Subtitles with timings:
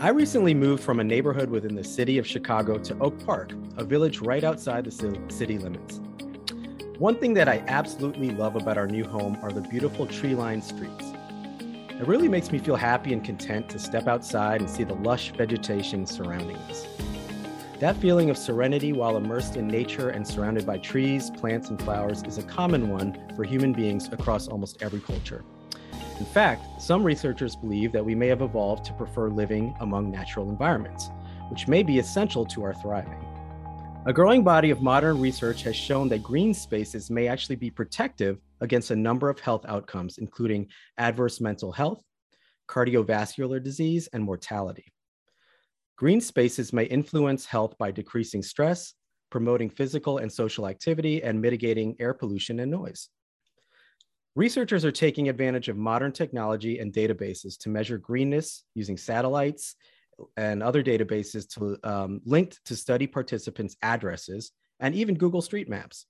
[0.00, 3.82] I recently moved from a neighborhood within the city of Chicago to Oak Park, a
[3.82, 4.92] village right outside the
[5.28, 6.00] city limits.
[6.98, 10.62] One thing that I absolutely love about our new home are the beautiful tree lined
[10.62, 11.12] streets.
[11.60, 15.32] It really makes me feel happy and content to step outside and see the lush
[15.32, 16.86] vegetation surrounding us.
[17.80, 22.22] That feeling of serenity while immersed in nature and surrounded by trees, plants, and flowers
[22.22, 25.44] is a common one for human beings across almost every culture.
[26.18, 30.50] In fact, some researchers believe that we may have evolved to prefer living among natural
[30.50, 31.10] environments,
[31.48, 33.24] which may be essential to our thriving.
[34.06, 38.40] A growing body of modern research has shown that green spaces may actually be protective
[38.60, 42.02] against a number of health outcomes, including adverse mental health,
[42.68, 44.92] cardiovascular disease, and mortality.
[45.96, 48.94] Green spaces may influence health by decreasing stress,
[49.30, 53.08] promoting physical and social activity, and mitigating air pollution and noise.
[54.38, 59.74] Researchers are taking advantage of modern technology and databases to measure greenness using satellites
[60.36, 66.06] and other databases to, um, linked to study participants' addresses and even Google Street Maps.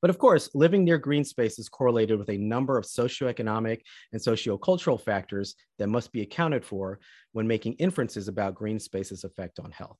[0.00, 3.80] But of course, living near green space is correlated with a number of socioeconomic
[4.12, 7.00] and sociocultural factors that must be accounted for
[7.32, 9.98] when making inferences about green space's effect on health.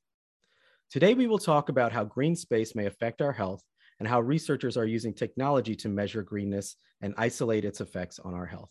[0.92, 3.64] Today, we will talk about how green space may affect our health
[3.98, 8.46] and how researchers are using technology to measure greenness and isolate its effects on our
[8.46, 8.70] health.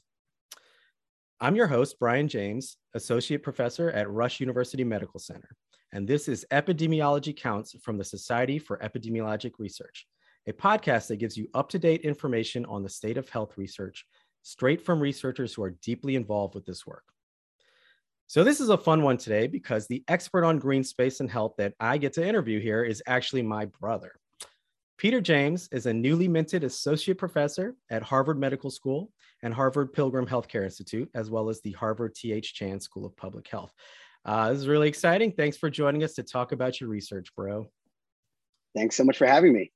[1.39, 5.49] I'm your host, Brian James, Associate Professor at Rush University Medical Center,
[5.91, 10.07] and this is Epidemiology Counts from the Society for Epidemiologic Research,
[10.47, 14.05] a podcast that gives you up to date information on the state of health research
[14.43, 17.03] straight from researchers who are deeply involved with this work.
[18.27, 21.53] So, this is a fun one today because the expert on green space and health
[21.57, 24.13] that I get to interview here is actually my brother.
[24.97, 29.11] Peter James is a newly minted associate professor at Harvard Medical School
[29.43, 32.53] and Harvard Pilgrim Healthcare Institute, as well as the Harvard T.H.
[32.53, 33.73] Chan School of Public Health.
[34.23, 35.33] Uh, this is really exciting.
[35.33, 37.69] Thanks for joining us to talk about your research, bro.
[38.73, 39.71] Thanks so much for having me.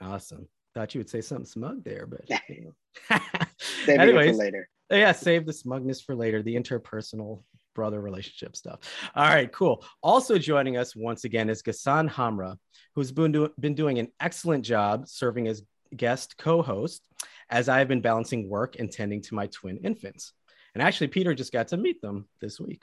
[0.00, 0.48] Awesome.
[0.74, 2.72] Thought you would say something smug there, but you
[3.10, 3.18] know.
[3.84, 4.68] save Anyways, it for later.
[4.90, 6.42] Yeah, save the smugness for later.
[6.42, 7.42] The interpersonal
[7.74, 8.80] brother relationship stuff.
[9.14, 9.84] All right, cool.
[10.02, 12.56] Also joining us once again is Ghassan Hamra,
[12.94, 15.62] who's been, do- been doing an excellent job serving as
[15.96, 17.06] guest co-host
[17.50, 20.32] as I've been balancing work and tending to my twin infants.
[20.74, 22.82] And actually, Peter just got to meet them this week.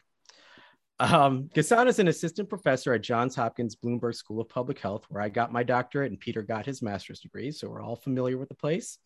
[1.00, 5.22] Um, Ghassan is an assistant professor at Johns Hopkins Bloomberg School of Public Health, where
[5.22, 7.52] I got my doctorate and Peter got his master's degree.
[7.52, 8.98] So we're all familiar with the place.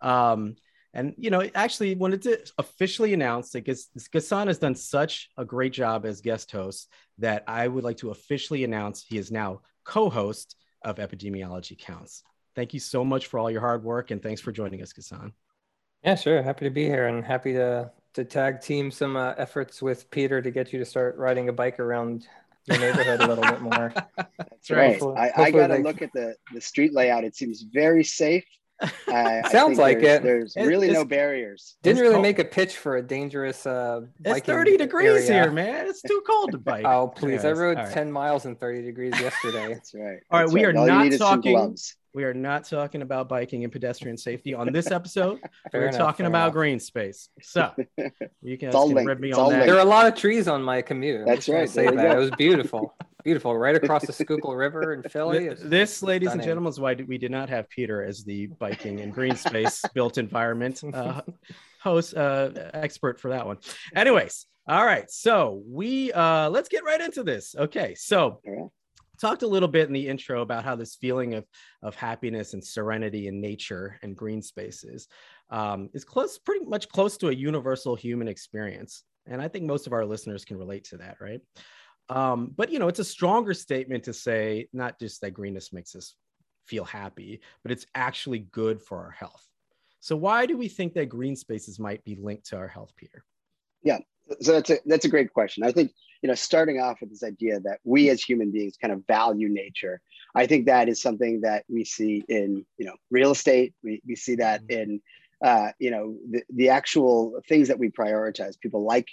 [0.00, 0.56] Um,
[0.96, 5.74] and you know, actually, when it's officially announced that Ghassan has done such a great
[5.74, 10.56] job as guest host that I would like to officially announce he is now co-host
[10.82, 12.22] of Epidemiology Counts.
[12.54, 15.32] Thank you so much for all your hard work, and thanks for joining us, Ghassan.
[16.02, 16.42] Yeah, sure.
[16.42, 20.40] Happy to be here, and happy to to tag team some uh, efforts with Peter
[20.40, 22.26] to get you to start riding a bike around
[22.64, 23.92] your neighborhood a little bit more.
[24.16, 24.92] That's right.
[24.92, 25.82] Hopefully, I, I got to they...
[25.82, 27.24] look at the the street layout.
[27.24, 28.46] It seems very safe
[29.08, 30.22] uh, Sounds like there's, it.
[30.22, 31.76] There's really no barriers.
[31.82, 32.22] Didn't really cold.
[32.22, 33.66] make a pitch for a dangerous.
[33.66, 35.44] Uh, it's 30 degrees area.
[35.44, 35.86] here, man.
[35.88, 36.84] It's too cold to bike.
[36.86, 37.44] oh, please.
[37.44, 37.92] I rode right.
[37.92, 39.68] 10 miles in 30 degrees yesterday.
[39.74, 40.18] That's right.
[40.30, 40.50] All right.
[40.50, 40.76] we right.
[40.76, 41.76] are not talking.
[42.12, 45.38] We are not talking about biking and pedestrian safety on this episode.
[45.70, 46.54] we're enough, talking about enough.
[46.54, 47.28] green space.
[47.42, 47.72] So
[48.42, 49.66] you can, can rib me on that.
[49.66, 51.26] There are a lot of trees on my commute.
[51.26, 51.68] That's right.
[51.68, 52.16] Say that.
[52.16, 52.94] It was beautiful
[53.26, 55.46] beautiful, right across the Schuylkill River in Philly.
[55.48, 56.42] It's this, ladies stunning.
[56.42, 59.82] and gentlemen, is why we did not have Peter as the biking and green space
[59.94, 61.22] built environment uh,
[61.82, 63.58] host uh, expert for that one.
[63.96, 67.54] Anyways, all right, so we uh, let's get right into this.
[67.58, 68.40] Okay, so.
[69.18, 71.46] Talked a little bit in the intro about how this feeling of,
[71.82, 75.08] of happiness and serenity in nature and green spaces
[75.48, 79.04] um, is close, pretty much close to a universal human experience.
[79.26, 81.40] And I think most of our listeners can relate to that, right?
[82.08, 85.94] Um, but you know, it's a stronger statement to say not just that greenness makes
[85.94, 86.14] us
[86.64, 89.46] feel happy, but it's actually good for our health.
[90.00, 93.24] So why do we think that green spaces might be linked to our health, Peter?
[93.82, 93.98] Yeah,
[94.40, 95.64] so that's a that's a great question.
[95.64, 95.92] I think
[96.22, 99.48] you know, starting off with this idea that we as human beings kind of value
[99.48, 100.00] nature.
[100.34, 103.74] I think that is something that we see in you know real estate.
[103.82, 104.80] We we see that mm-hmm.
[104.80, 105.00] in
[105.44, 108.58] uh, you know the, the actual things that we prioritize.
[108.58, 109.08] People like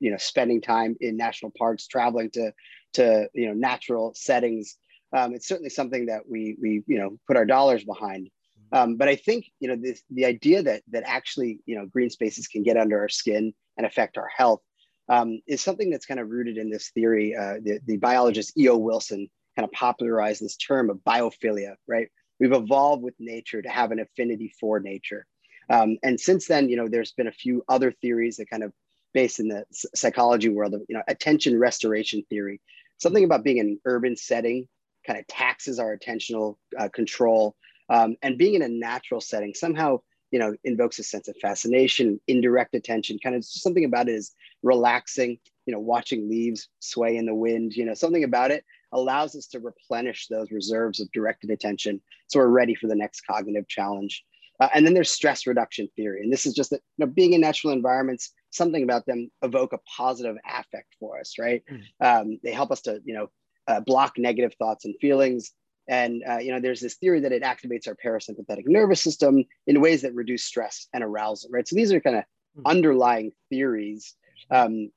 [0.00, 2.52] you know spending time in national parks traveling to
[2.94, 4.76] to you know natural settings
[5.14, 8.28] um, it's certainly something that we we you know put our dollars behind.
[8.72, 12.10] Um, but i think you know this the idea that that actually you know green
[12.10, 14.62] spaces can get under our skin and affect our health
[15.08, 18.76] um, is something that's kind of rooted in this theory uh, the, the biologist eo
[18.76, 22.08] wilson kind of popularized this term of biophilia right?
[22.40, 25.24] We've evolved with nature to have an affinity for nature.
[25.70, 28.72] Um, and since then you know there's been a few other theories that kind of
[29.14, 29.64] based in the
[29.94, 32.60] psychology world of you know attention restoration theory.
[32.98, 34.68] Something about being in an urban setting
[35.06, 37.56] kind of taxes our attentional uh, control,
[37.88, 40.00] um, and being in a natural setting somehow
[40.30, 43.18] you know invokes a sense of fascination, indirect attention.
[43.22, 44.32] Kind of something about it is
[44.62, 45.38] relaxing.
[45.66, 47.72] You know, watching leaves sway in the wind.
[47.72, 52.38] You know, something about it allows us to replenish those reserves of directed attention, so
[52.38, 54.24] we're ready for the next cognitive challenge.
[54.60, 56.20] Uh, and then there's stress reduction theory.
[56.22, 59.72] And this is just that you know, being in natural environments, something about them evoke
[59.72, 61.62] a positive affect for us, right?
[61.70, 61.82] Mm.
[62.00, 63.30] Um, they help us to, you know,
[63.66, 65.52] uh, block negative thoughts and feelings.
[65.88, 69.80] And, uh, you know, there's this theory that it activates our parasympathetic nervous system in
[69.80, 71.66] ways that reduce stress and arousal, right?
[71.66, 72.24] So these are kind of
[72.58, 72.62] mm.
[72.64, 74.14] underlying theories.
[74.50, 74.90] Um,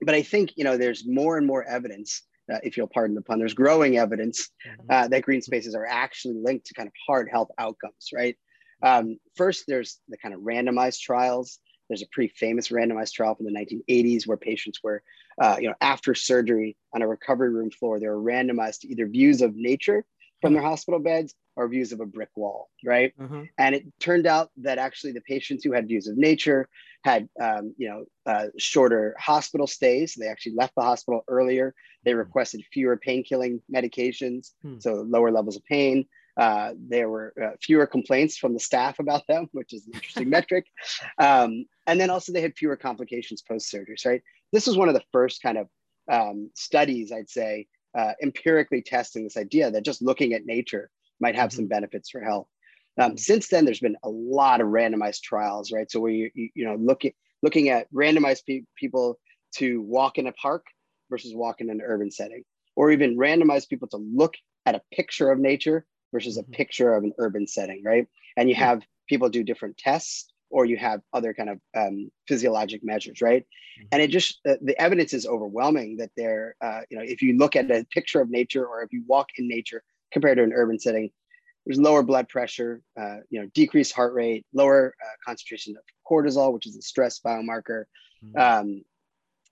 [0.00, 3.22] but I think, you know, there's more and more evidence uh, if you'll pardon the
[3.22, 4.86] pun, there's growing evidence mm-hmm.
[4.90, 8.36] uh, that green spaces are actually linked to kind of hard health outcomes, right?
[8.82, 11.58] Um, first, there's the kind of randomized trials.
[11.88, 15.02] There's a pretty famous randomized trial from the 1980s where patients were,
[15.40, 19.06] uh, you know, after surgery on a recovery room floor, they were randomized to either
[19.06, 20.04] views of nature
[20.40, 23.12] from their hospital beds or views of a brick wall, right?
[23.18, 23.44] Mm-hmm.
[23.58, 26.68] And it turned out that actually the patients who had views of nature
[27.02, 30.14] had, um, you know, uh, shorter hospital stays.
[30.14, 31.74] They actually left the hospital earlier.
[32.04, 32.18] They mm-hmm.
[32.20, 34.78] requested fewer pain-killing medications, mm-hmm.
[34.78, 36.06] so lower levels of pain.
[36.38, 40.30] Uh, there were uh, fewer complaints from the staff about them, which is an interesting
[40.30, 40.66] metric.
[41.18, 44.22] Um, and then also they had fewer complications post surgery, right?
[44.52, 45.68] This was one of the first kind of
[46.10, 50.90] um, studies, I'd say, uh, empirically testing this idea that just looking at nature
[51.20, 51.70] might have some mm-hmm.
[51.70, 52.46] benefits for health.
[52.98, 53.16] Um, mm-hmm.
[53.16, 55.90] since then, there's been a lot of randomized trials, right?
[55.90, 57.12] So we, you, you know, looking
[57.42, 59.18] looking at randomized pe- people
[59.56, 60.66] to walk in a park
[61.10, 62.44] versus walk in an urban setting,
[62.76, 64.34] or even randomized people to look
[64.66, 66.52] at a picture of nature versus a mm-hmm.
[66.52, 68.06] picture of an urban setting, right?
[68.36, 72.82] And you have people do different tests or you have other kind of um, physiologic
[72.82, 73.42] measures, right?
[73.42, 73.88] Mm-hmm.
[73.92, 77.36] And it just uh, the evidence is overwhelming that there, uh, you know, if you
[77.36, 79.82] look at a picture of nature or if you walk in nature
[80.12, 81.10] compared to an urban setting,
[81.66, 86.52] there's lower blood pressure, uh, you know, decreased heart rate, lower uh, concentration of cortisol,
[86.52, 87.84] which is a stress biomarker,
[88.24, 88.38] mm-hmm.
[88.38, 88.82] um,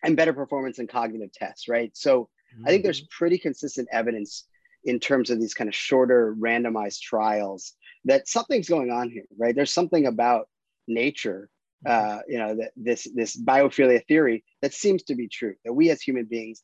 [0.03, 1.91] and better performance in cognitive tests, right?
[1.95, 2.67] So mm-hmm.
[2.67, 4.45] I think there's pretty consistent evidence
[4.87, 7.75] in terms of these kind of shorter randomized trials
[8.05, 10.49] that something's going on here right there's something about
[10.89, 11.51] nature
[11.87, 12.19] mm-hmm.
[12.19, 15.91] uh, you know that this this biophilia theory that seems to be true that we
[15.91, 16.63] as human beings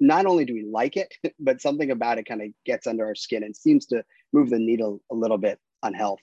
[0.00, 3.14] not only do we like it but something about it kind of gets under our
[3.14, 6.20] skin and seems to move the needle a little bit on health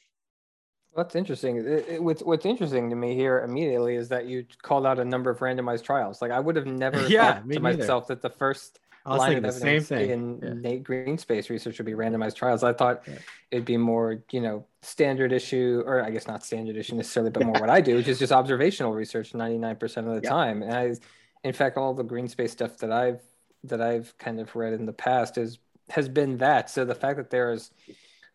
[0.96, 1.58] that's interesting.
[1.58, 5.06] It, it, what's what's interesting to me here immediately is that you called out a
[5.06, 6.22] number of randomized trials.
[6.22, 7.62] Like I would have never yeah, thought to neither.
[7.62, 10.10] myself that the first I was thinking the same thing.
[10.10, 10.54] In yeah.
[10.54, 12.64] Nate Green space research would be randomized trials.
[12.64, 13.18] I thought yeah.
[13.50, 17.44] it'd be more, you know, standard issue, or I guess not standard issue necessarily, but
[17.44, 20.30] more what I do, which is just observational research 99% of the yeah.
[20.30, 20.62] time.
[20.62, 20.96] And I,
[21.44, 23.22] in fact, all the green space stuff that I've
[23.64, 25.60] that I've kind of read in the past is
[25.90, 26.70] has been that.
[26.70, 27.72] So the fact that there is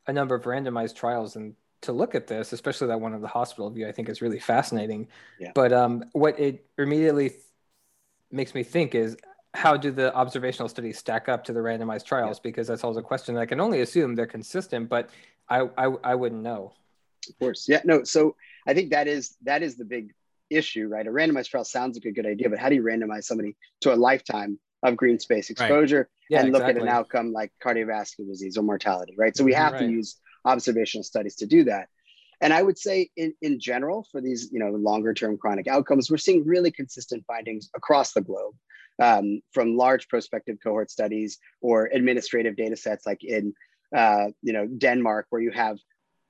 [0.06, 3.28] a number of randomized trials and to look at this, especially that one of the
[3.28, 5.08] hospital view, I think is really fascinating.
[5.38, 5.52] Yeah.
[5.54, 7.32] But um, what it immediately
[8.30, 9.16] makes me think is
[9.56, 12.38] how do the observational studies stack up to the randomized trials?
[12.38, 12.42] Yeah.
[12.44, 13.36] Because that's always a question.
[13.36, 15.10] I can only assume they're consistent, but
[15.48, 16.74] I, I I wouldn't know.
[17.28, 18.04] Of course, yeah, no.
[18.04, 18.36] So
[18.66, 20.12] I think that is that is the big
[20.50, 21.06] issue, right?
[21.06, 23.92] A randomized trial sounds like a good idea, but how do you randomize somebody to
[23.92, 26.06] a lifetime of green space exposure right.
[26.30, 26.82] yeah, and look exactly.
[26.82, 29.36] at an outcome like cardiovascular disease or mortality, right?
[29.36, 29.62] So we mm-hmm.
[29.62, 29.80] have right.
[29.80, 31.88] to use observational studies to do that.
[32.40, 36.10] And I would say in, in general, for these, you know, longer term chronic outcomes,
[36.10, 38.54] we're seeing really consistent findings across the globe
[39.02, 43.54] um, from large prospective cohort studies or administrative data sets like in,
[43.94, 45.78] uh, you know, Denmark, where you have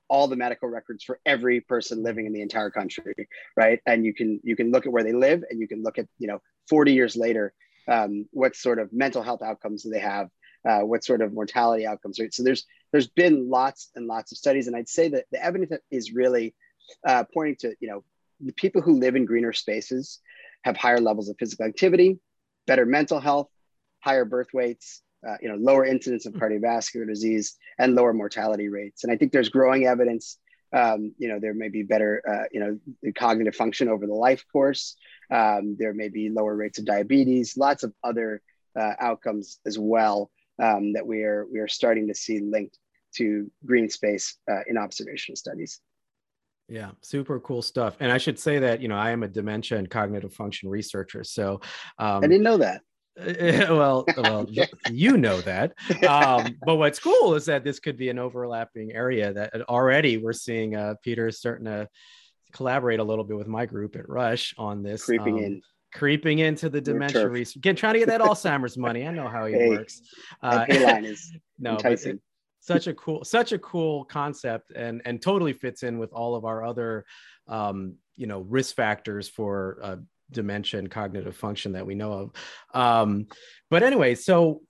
[0.09, 3.13] all the medical records for every person living in the entire country,
[3.55, 3.79] right?
[3.85, 6.07] And you can you can look at where they live, and you can look at
[6.17, 7.53] you know 40 years later,
[7.87, 10.29] um, what sort of mental health outcomes do they have,
[10.67, 12.33] uh, what sort of mortality outcomes, right?
[12.33, 15.73] So there's there's been lots and lots of studies, and I'd say that the evidence
[15.91, 16.55] is really
[17.05, 18.03] uh, pointing to you know
[18.39, 20.19] the people who live in greener spaces
[20.63, 22.19] have higher levels of physical activity,
[22.67, 23.49] better mental health,
[24.01, 29.03] higher birth weights, uh, you know, lower incidence of cardiovascular disease, and lower mortality rates.
[29.03, 30.37] And I think there's growing evidence.
[30.73, 34.43] Um, you know, there may be better, uh, you know, cognitive function over the life
[34.51, 34.95] course.
[35.31, 38.41] Um, there may be lower rates of diabetes, lots of other
[38.77, 40.29] uh, outcomes as well
[40.61, 42.77] um, that we are we are starting to see linked
[43.15, 45.79] to green space uh, in observational studies.
[46.69, 47.95] Yeah, super cool stuff.
[47.99, 51.23] And I should say that you know I am a dementia and cognitive function researcher,
[51.23, 51.61] so
[51.97, 52.81] um, I didn't know that.
[53.17, 54.45] well, well,
[54.91, 55.73] you know that.
[56.07, 60.33] Um, but what's cool is that this could be an overlapping area that already we're
[60.33, 60.75] seeing.
[60.75, 61.87] Uh, Peter is starting to
[62.53, 65.05] collaborate a little bit with my group at Rush on this.
[65.05, 65.61] Creeping um, in.
[65.93, 67.55] creeping into the dementia research.
[67.55, 69.07] Again, trying to get that Alzheimer's money.
[69.07, 70.01] I know how he hey, works.
[70.43, 72.19] Uh, line is no, enticing.
[72.67, 76.45] Such a cool, such a cool concept, and and totally fits in with all of
[76.45, 77.05] our other,
[77.47, 79.95] um, you know, risk factors for uh,
[80.31, 82.31] dementia and cognitive function that we know of.
[82.73, 83.27] Um,
[83.69, 84.61] but anyway, so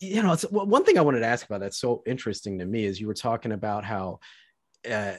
[0.00, 2.84] you know, it's one thing I wanted to ask about that's so interesting to me
[2.84, 4.20] is you were talking about how
[4.88, 5.14] uh,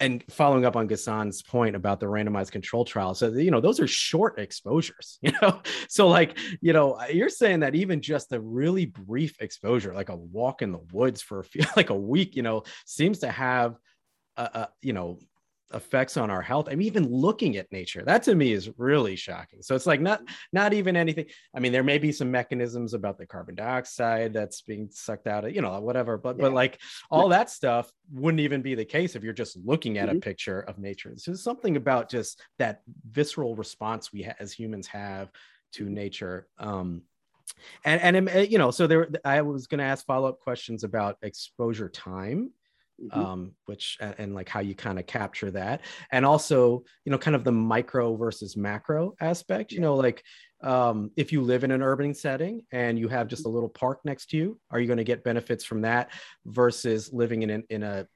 [0.00, 3.80] and following up on Ghassan's point about the randomized control trial, so you know those
[3.80, 5.60] are short exposures, you know.
[5.88, 10.16] So like you know you're saying that even just a really brief exposure, like a
[10.16, 13.76] walk in the woods for a few, like a week, you know, seems to have
[14.36, 15.18] a, a you know
[15.74, 16.68] effects on our health.
[16.68, 19.62] I mean, even looking at nature, that to me is really shocking.
[19.62, 21.26] So it's like not not even anything.
[21.54, 25.44] I mean, there may be some mechanisms about the carbon dioxide that's being sucked out
[25.44, 26.18] of, you know, whatever.
[26.18, 26.42] But yeah.
[26.42, 30.08] but like all that stuff wouldn't even be the case if you're just looking at
[30.08, 30.18] mm-hmm.
[30.18, 31.12] a picture of nature.
[31.16, 35.30] So there's something about just that visceral response we ha- as humans have
[35.72, 36.48] to nature.
[36.58, 37.02] Um,
[37.84, 41.18] and and you know, so there, I was going to ask follow up questions about
[41.22, 42.50] exposure time
[43.02, 43.20] Mm-hmm.
[43.20, 45.80] um, which and, and, like how you kind of capture that.
[46.12, 50.22] And also you know kind of the micro versus macro aspect you know like
[50.62, 54.00] um, if you live in an urban setting and you have just a little park
[54.04, 56.10] next to you are you going to get benefits from that
[56.46, 58.06] versus living in an, in a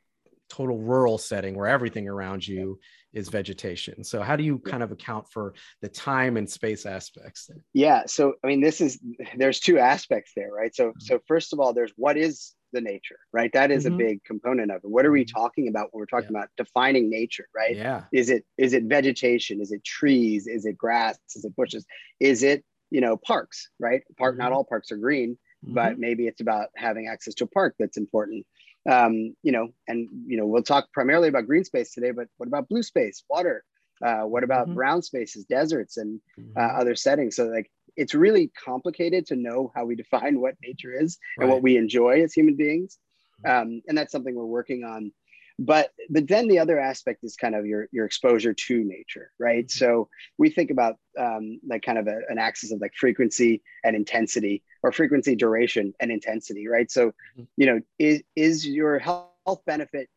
[0.49, 2.79] total rural setting where everything around you
[3.13, 4.05] is vegetation?
[4.05, 8.35] So how do you kind of account for the time and space aspects yeah so
[8.45, 9.01] i mean this is
[9.37, 10.75] there's two aspects there right?
[10.75, 11.01] So mm-hmm.
[11.01, 13.51] so first of all there's what is the nature, right?
[13.53, 13.95] That is mm-hmm.
[13.95, 14.91] a big component of it.
[14.91, 15.37] What are we mm-hmm.
[15.37, 16.41] talking about when we're talking yeah.
[16.41, 17.75] about defining nature, right?
[17.77, 18.05] Yeah.
[18.13, 19.61] Is it is it vegetation?
[19.61, 20.47] Is it trees?
[20.47, 21.19] Is it grass?
[21.35, 21.85] Is it bushes?
[22.21, 24.03] Is it you know parks, right?
[24.19, 24.35] Park.
[24.35, 24.43] Mm-hmm.
[24.43, 25.75] Not all parks are green, mm-hmm.
[25.75, 28.47] but maybe it's about having access to a park that's important.
[28.89, 32.47] Um, you know, and you know we'll talk primarily about green space today, but what
[32.47, 33.65] about blue space, water?
[34.05, 34.75] Uh, what about mm-hmm.
[34.75, 36.81] brown spaces, deserts, and uh, mm-hmm.
[36.81, 37.37] other settings?
[37.37, 41.45] So like it's really complicated to know how we define what nature is right.
[41.45, 42.99] and what we enjoy as human beings.
[43.45, 45.13] Um, and that's something we're working on.
[45.59, 49.67] But but then the other aspect is kind of your your exposure to nature, right?
[49.67, 49.79] Mm-hmm.
[49.79, 53.97] So we think about um, like kind of a, an axis of like frequency and
[53.97, 56.91] intensity, or frequency, duration, and intensity, right?
[56.91, 57.45] So mm-hmm.
[57.57, 60.11] you know, is is your health benefit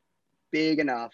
[0.52, 1.14] big enough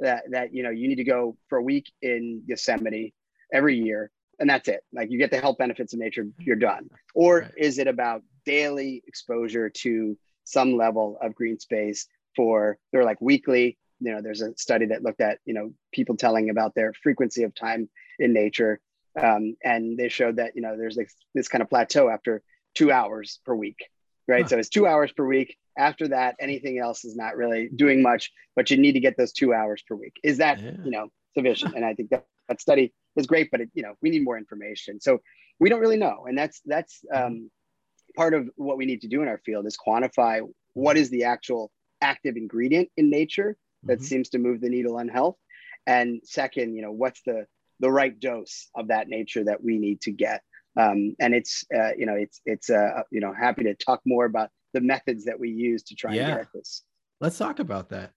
[0.00, 3.14] that that you know you need to go for a week in Yosemite
[3.54, 4.10] every year
[4.42, 4.82] and that's it.
[4.92, 6.90] Like you get the health benefits of nature, you're done.
[7.14, 7.50] Or right.
[7.56, 13.78] is it about daily exposure to some level of green space for they're like weekly?
[14.00, 17.44] You know, there's a study that looked at you know people telling about their frequency
[17.44, 18.80] of time in nature,
[19.18, 22.42] um, and they showed that you know there's like this kind of plateau after
[22.74, 23.86] two hours per week,
[24.26, 24.42] right?
[24.42, 24.48] Huh.
[24.48, 25.56] So it's two hours per week.
[25.78, 29.32] After that, anything else is not really doing much, but you need to get those
[29.32, 30.18] two hours per week.
[30.24, 30.72] Is that yeah.
[30.82, 31.74] you know sufficient?
[31.74, 34.36] And I think that that study was great, but it, you know, we need more
[34.36, 35.00] information.
[35.00, 35.20] So
[35.60, 36.26] we don't really know.
[36.26, 37.50] And that's, that's um,
[38.16, 40.40] part of what we need to do in our field is quantify
[40.74, 41.70] what is the actual
[42.00, 44.04] active ingredient in nature that mm-hmm.
[44.04, 45.36] seems to move the needle on health.
[45.86, 47.46] And second, you know, what's the,
[47.80, 50.42] the right dose of that nature that we need to get.
[50.76, 54.24] Um, and it's, uh, you know, it's, it's, uh, you know, happy to talk more
[54.24, 56.28] about the methods that we use to try yeah.
[56.28, 56.82] and get this.
[57.20, 58.12] Let's talk about that.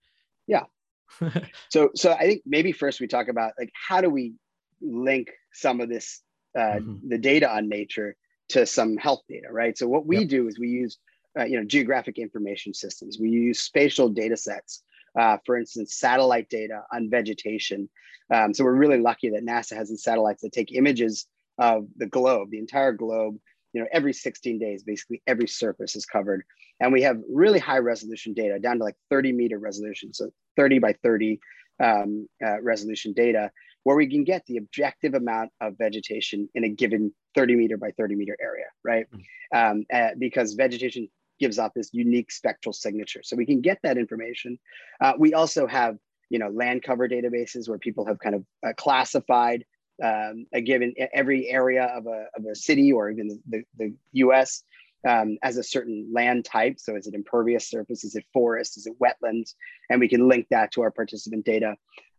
[0.47, 0.63] Yeah.
[1.69, 4.33] so, so I think maybe first we talk about like, how do we
[4.81, 6.21] link some of this
[6.55, 7.09] uh, mm-hmm.
[7.09, 8.15] the data on nature
[8.49, 9.77] to some health data, right?
[9.77, 10.29] So what we yep.
[10.29, 10.97] do is we use
[11.37, 13.17] uh, you know geographic information systems.
[13.19, 14.83] We use spatial data sets.
[15.17, 17.89] Uh, for instance, satellite data on vegetation.
[18.33, 21.25] Um, so we're really lucky that NASA has these satellites that take images
[21.57, 23.37] of the globe, the entire globe.
[23.75, 26.43] You know, every 16 days, basically every surface is covered,
[26.79, 30.79] and we have really high resolution data down to like 30 meter resolution, so 30
[30.79, 31.39] by 30
[31.83, 33.51] um, uh, resolution data
[33.85, 37.91] where we can get the objective amount of vegetation in a given 30 meter by
[37.91, 39.05] 30 meter area, right?
[39.11, 39.57] Mm-hmm.
[39.57, 41.07] Um, uh, because vegetation
[41.39, 43.21] gives off this unique spectral signature.
[43.23, 44.57] So we can get that information.
[44.99, 45.97] Uh, we also have,
[46.29, 49.63] you know, land cover databases where people have kind of uh, classified
[50.03, 54.63] um, a given every area of a, of a city or even the, the, US
[55.07, 56.79] um, as a certain land type.
[56.79, 58.03] So is it impervious surface?
[58.03, 58.77] Is it forest?
[58.77, 59.53] Is it wetlands?
[59.89, 61.75] And we can link that to our participant data.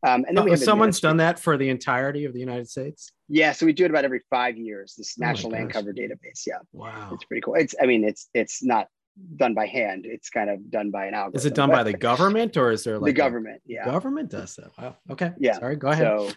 [0.06, 3.10] Um, and then we have someone's done that for the entirety of the United States.
[3.28, 4.94] Yeah, so we do it about every five years.
[4.96, 6.46] This oh National Land Cover Database.
[6.46, 7.54] Yeah, wow, it's pretty cool.
[7.54, 8.88] It's I mean, it's it's not
[9.36, 10.04] done by hand.
[10.06, 11.38] It's kind of done by an algorithm.
[11.38, 13.62] Is it done by the government or is there like the government?
[13.66, 14.70] Yeah, government does that.
[14.78, 14.96] Wow.
[15.10, 15.32] Okay.
[15.38, 15.58] Yeah.
[15.58, 15.76] Sorry.
[15.76, 16.06] Go ahead.
[16.06, 16.30] So,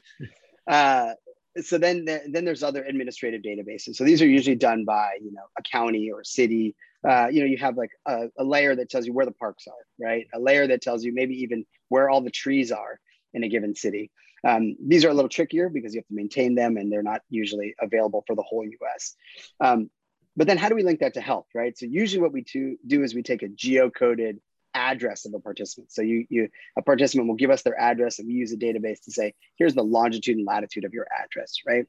[0.68, 1.14] uh,
[1.62, 3.96] so then then there's other administrative databases.
[3.96, 6.76] So these are usually done by you know a county or a city.
[7.08, 9.66] Uh, you know you have like a, a layer that tells you where the parks
[9.68, 10.28] are, right?
[10.34, 13.00] A layer that tells you maybe even where all the trees are
[13.34, 14.12] in a given city.
[14.44, 17.22] Um, these are a little trickier because you have to maintain them and they're not
[17.30, 19.16] usually available for the whole US.
[19.60, 19.90] Um,
[20.36, 21.78] but then how do we link that to health, right?
[21.78, 24.40] So usually what we do, do is we take a geocoded
[24.88, 25.92] address of a participant.
[25.92, 29.02] So you, you a participant will give us their address and we use a database
[29.04, 31.86] to say, here's the longitude and latitude of your address, right?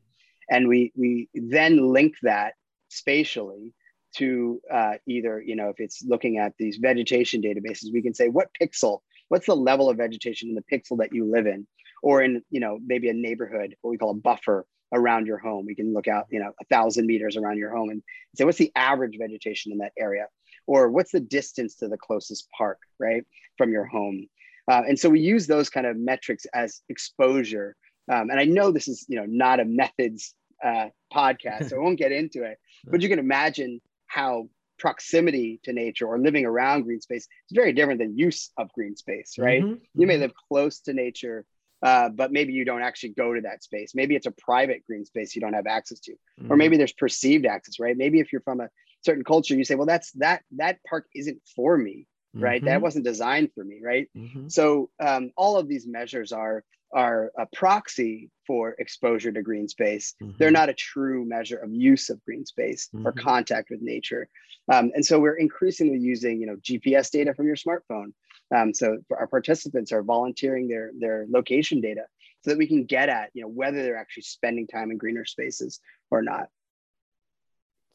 [0.50, 2.54] And we, we then link that
[2.88, 3.72] spatially
[4.16, 8.28] to uh, either, you know, if it's looking at these vegetation databases, we can say
[8.28, 11.66] what pixel, what's the level of vegetation in the pixel that you live in,
[12.02, 15.64] or in, you know, maybe a neighborhood, what we call a buffer around your home.
[15.66, 18.02] We can look out, you know, a thousand meters around your home and
[18.34, 20.26] say, what's the average vegetation in that area?
[20.70, 23.24] Or what's the distance to the closest park, right,
[23.58, 24.28] from your home?
[24.70, 27.74] Uh, and so we use those kind of metrics as exposure.
[28.08, 30.32] Um, and I know this is, you know, not a methods
[30.64, 32.58] uh, podcast, so I won't get into it.
[32.84, 34.48] But you can imagine how
[34.78, 38.94] proximity to nature or living around green space is very different than use of green
[38.94, 39.64] space, right?
[39.64, 40.00] Mm-hmm.
[40.00, 40.22] You may mm-hmm.
[40.22, 41.44] live close to nature,
[41.82, 43.92] uh, but maybe you don't actually go to that space.
[43.96, 46.52] Maybe it's a private green space you don't have access to, mm-hmm.
[46.52, 47.96] or maybe there's perceived access, right?
[47.96, 48.68] Maybe if you're from a
[49.02, 52.60] certain culture, you say, well, that's that that park isn't for me, right?
[52.60, 52.66] Mm-hmm.
[52.66, 54.08] That wasn't designed for me, right?
[54.16, 54.48] Mm-hmm.
[54.48, 60.14] So um, all of these measures are are a proxy for exposure to green space.
[60.20, 60.36] Mm-hmm.
[60.38, 63.06] They're not a true measure of use of green space mm-hmm.
[63.06, 64.28] or contact with nature.
[64.70, 68.12] Um, and so we're increasingly using, you know, GPS data from your smartphone.
[68.54, 72.02] Um, so our participants are volunteering their their location data
[72.42, 75.24] so that we can get at, you know, whether they're actually spending time in greener
[75.24, 75.80] spaces
[76.10, 76.48] or not.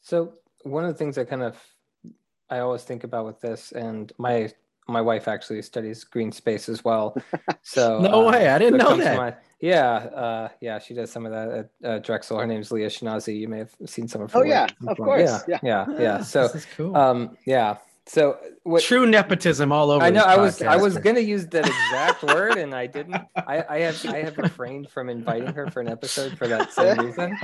[0.01, 0.35] So
[0.65, 1.57] one of the things I kind of
[2.49, 4.51] I always think about with this, and my
[4.87, 7.15] my wife actually studies green space as well.
[7.67, 9.17] So no uh, way, I didn't know that.
[9.17, 12.37] My, yeah, uh, yeah, she does some of that at uh, Drexel.
[12.37, 13.39] Her name's Leah Schinasi.
[13.39, 14.39] You may have seen some of her.
[14.39, 15.43] Oh yeah, of course.
[15.47, 15.99] Yeah, yeah, yeah.
[15.99, 16.17] yeah.
[16.21, 16.95] So cool.
[16.95, 20.03] um, yeah, so what, true nepotism all over.
[20.03, 20.21] I know.
[20.21, 23.15] I was I was gonna use that exact word, and I didn't.
[23.35, 26.99] I, I have I have refrained from inviting her for an episode for that same
[26.99, 27.35] reason.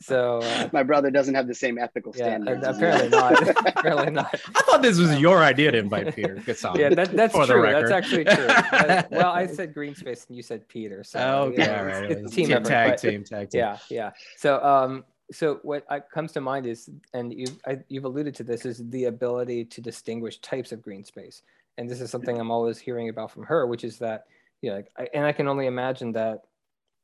[0.00, 2.66] So uh, my brother doesn't have the same ethical yeah, standards.
[2.66, 3.68] Apparently not.
[3.68, 4.34] apparently not.
[4.56, 6.36] I thought this was your idea to invite Peter.
[6.36, 7.62] Ghassan, yeah, that, that's true.
[7.62, 8.46] That's actually true.
[9.16, 11.04] well, I said green space, and you said Peter.
[11.04, 12.08] So oh, yeah, right.
[12.08, 13.60] Team, team member, tag but, team, tag team.
[13.60, 14.10] Yeah, yeah.
[14.36, 18.82] So um, so what comes to mind is, and you've you've alluded to this, is
[18.90, 21.42] the ability to distinguish types of green space.
[21.78, 24.26] And this is something I'm always hearing about from her, which is that,
[24.60, 26.42] you know, like, I, and I can only imagine that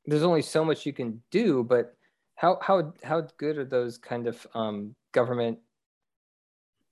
[0.05, 1.97] there's only so much you can do, but
[2.35, 5.59] how how how good are those kind of um, government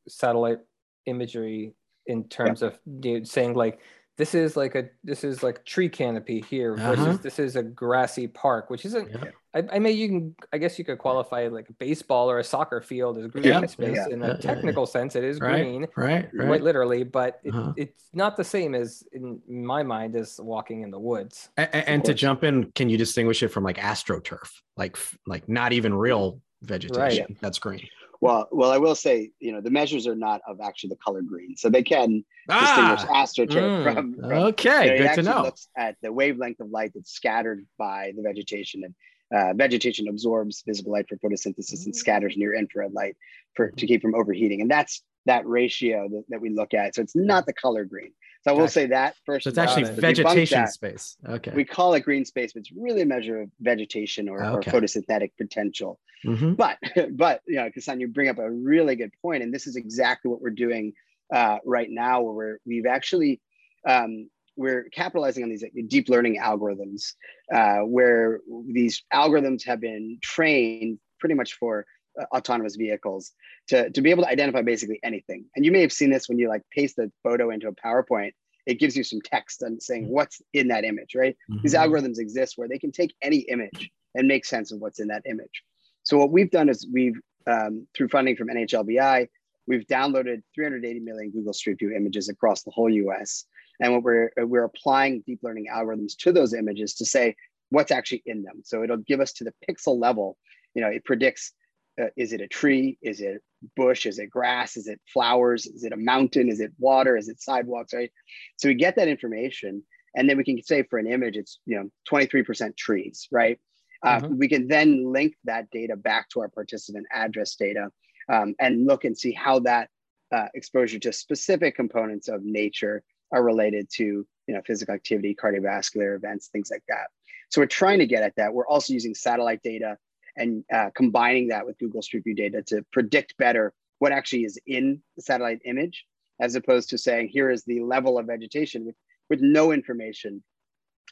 [0.09, 0.61] satellite
[1.07, 1.75] imagery
[2.07, 2.68] in terms yeah.
[2.68, 3.81] of you know, saying like
[4.16, 7.18] this is like a this is like tree canopy here versus uh-huh.
[7.20, 9.11] this is a grassy park, which isn't.
[9.11, 9.31] Yeah.
[9.55, 10.37] I, I mean, you can.
[10.53, 13.66] I guess you could qualify like a baseball or a soccer field as green yeah.
[13.66, 14.14] space yeah.
[14.14, 15.16] in a technical sense.
[15.16, 15.62] It is right.
[15.62, 17.72] green, right, right, quite literally, but it, uh-huh.
[17.77, 21.48] it's not the same as in my mind as walking in the woods.
[21.57, 24.96] And, and to jump in, can you distinguish it from like astroturf, like
[25.27, 27.40] like not even real vegetation right.
[27.40, 27.88] that's green?
[28.25, 31.21] Well, well, I will say, you know, the measures are not of actually the color
[31.21, 35.43] green, so they can ah, distinguish astroturf mm, from, from, Okay, good to know.
[35.43, 38.95] Looks at the wavelength of light that's scattered by the vegetation, and
[39.39, 41.85] uh, vegetation absorbs visible light for photosynthesis mm.
[41.85, 43.15] and scatters near infrared light
[43.57, 46.95] for to keep from overheating, and that's that ratio that, that we look at.
[46.95, 48.13] So it's not the color green.
[48.47, 49.45] So I will say that first.
[49.45, 51.17] So it's actually vegetation space.
[51.27, 51.53] Okay.
[51.55, 54.71] We call it green space, but it's really a measure of vegetation or, okay.
[54.71, 55.99] or photosynthetic potential.
[56.27, 56.53] Mm-hmm.
[56.55, 56.79] But
[57.17, 60.31] but you know, Ghassan, you bring up a really good point, and this is exactly
[60.31, 60.93] what we're doing
[61.33, 63.41] uh, right now, where we're, we've actually
[63.89, 67.15] um, we're capitalizing on these deep learning algorithms,
[67.53, 71.87] uh, where these algorithms have been trained pretty much for
[72.35, 73.33] autonomous vehicles
[73.68, 75.44] to, to be able to identify basically anything.
[75.57, 78.33] And you may have seen this when you like paste a photo into a PowerPoint,
[78.66, 80.12] it gives you some text and saying mm-hmm.
[80.12, 81.37] what's in that image, right?
[81.50, 81.62] Mm-hmm.
[81.62, 85.09] These algorithms exist where they can take any image and make sense of what's in
[85.09, 85.64] that image.
[86.03, 89.29] So what we've done is we've, um, through funding from NHLBI,
[89.66, 93.44] we've downloaded 380 million Google Street View images across the whole US.
[93.81, 97.35] And what we're, we're applying deep learning algorithms to those images to say
[97.70, 98.62] what's actually in them.
[98.64, 100.37] So it'll give us to the pixel level,
[100.74, 101.53] you know, it predicts
[102.01, 102.99] uh, is it a tree?
[103.03, 103.43] Is it
[103.77, 104.07] bush?
[104.07, 104.77] Is it grass?
[104.77, 105.67] Is it flowers?
[105.67, 106.49] Is it a mountain?
[106.49, 107.17] Is it water?
[107.17, 107.95] Is it sidewalks?
[107.95, 108.11] Right.
[108.57, 109.83] So we get that information,
[110.15, 113.59] and then we can say for an image, it's you know 23% trees, right?
[114.03, 114.37] Uh, mm-hmm.
[114.37, 117.89] we can then link that data back to our participant address data
[118.31, 119.89] um, and look and see how that
[120.31, 123.03] uh, exposure to specific components of nature
[123.33, 127.07] are related to you know physical activity, cardiovascular events, things like that.
[127.51, 128.53] So we're trying to get at that.
[128.53, 129.97] We're also using satellite data
[130.37, 134.59] and uh, combining that with Google Street View data to predict better what actually is
[134.66, 136.05] in the satellite image,
[136.40, 138.97] as opposed to saying, here is the level of vegetation with,
[139.31, 140.42] with no information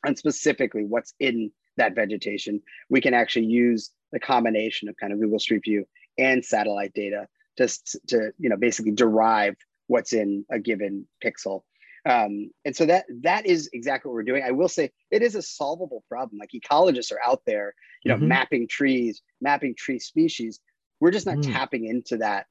[0.05, 5.21] on specifically what's in that vegetation, we can actually use the combination of kind of
[5.21, 5.87] Google Street View
[6.19, 9.55] and satellite data just to you know basically derive
[9.87, 11.63] what's in a given pixel.
[12.05, 14.43] Um, and so that that is exactly what we're doing.
[14.45, 16.39] I will say it is a solvable problem.
[16.39, 18.29] Like ecologists are out there, you know, mm-hmm.
[18.29, 20.59] mapping trees, mapping tree species.
[21.01, 21.53] We're just not mm.
[21.53, 22.47] tapping into that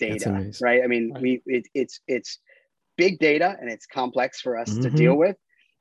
[0.00, 0.82] data, right?
[0.82, 1.22] I mean, right.
[1.22, 2.38] we it, it's it's
[2.96, 4.82] big data and it's complex for us mm-hmm.
[4.82, 5.36] to deal with,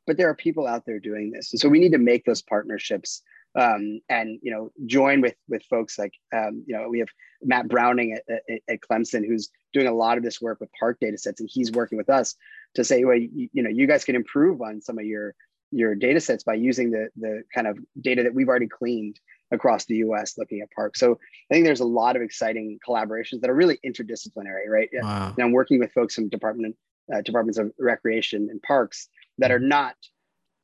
[0.06, 2.42] but there are people out there doing this, and so we need to make those
[2.44, 3.22] partnerships
[3.56, 7.10] um, and you know join with with folks like um, you know we have
[7.42, 10.98] Matt Browning at, at, at, Clemson who's doing a lot of this work with park
[11.00, 12.36] data sets and he's working with us
[12.76, 15.36] to say well you, you know you guys can improve on some of your
[15.72, 19.20] your data sets by using the the kind of data that we've already cleaned
[19.52, 21.00] across the US looking at parks.
[21.00, 21.14] So
[21.50, 24.90] I think there's a lot of exciting collaborations that are really interdisciplinary, right?
[24.94, 25.34] Wow.
[25.36, 26.76] And I'm working with folks from department
[27.14, 29.96] uh, departments of recreation and parks that are not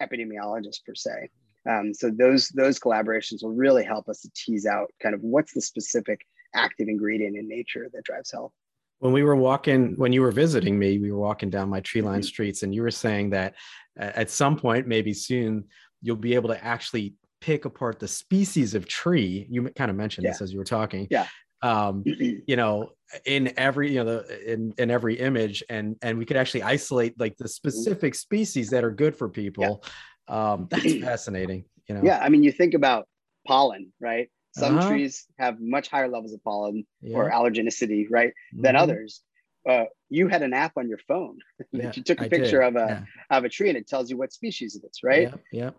[0.02, 1.30] epidemiologists per se.
[1.70, 5.54] Um, so those those collaborations will really help us to tease out kind of what's
[5.54, 6.22] the specific
[6.56, 8.52] active ingredient in nature that drives health.
[9.00, 12.02] When we were walking, when you were visiting me, we were walking down my tree
[12.02, 12.28] lined mm-hmm.
[12.28, 13.56] streets, and you were saying that
[13.98, 15.66] at some point, maybe soon,
[16.02, 19.48] you'll be able to actually pick apart the species of tree.
[19.50, 20.32] You kind of mentioned yeah.
[20.32, 21.08] this as you were talking.
[21.10, 21.28] Yeah.
[21.64, 22.92] Um, you know,
[23.26, 27.20] in every you know the in in every image, and and we could actually isolate
[27.20, 29.82] like the specific species that are good for people.
[29.84, 29.90] Yeah
[30.28, 31.66] um, that's fascinating.
[31.88, 32.02] You know.
[32.04, 33.08] Yeah, I mean, you think about
[33.46, 34.30] pollen, right?
[34.54, 34.90] Some uh-huh.
[34.90, 37.16] trees have much higher levels of pollen yeah.
[37.16, 38.64] or allergenicity, right, mm-hmm.
[38.64, 39.22] than others.
[39.68, 41.38] Uh, you had an app on your phone.
[41.72, 43.38] Yeah, you took a picture of a yeah.
[43.38, 45.34] of a tree and it tells you what species it is, right?
[45.54, 45.70] Yeah.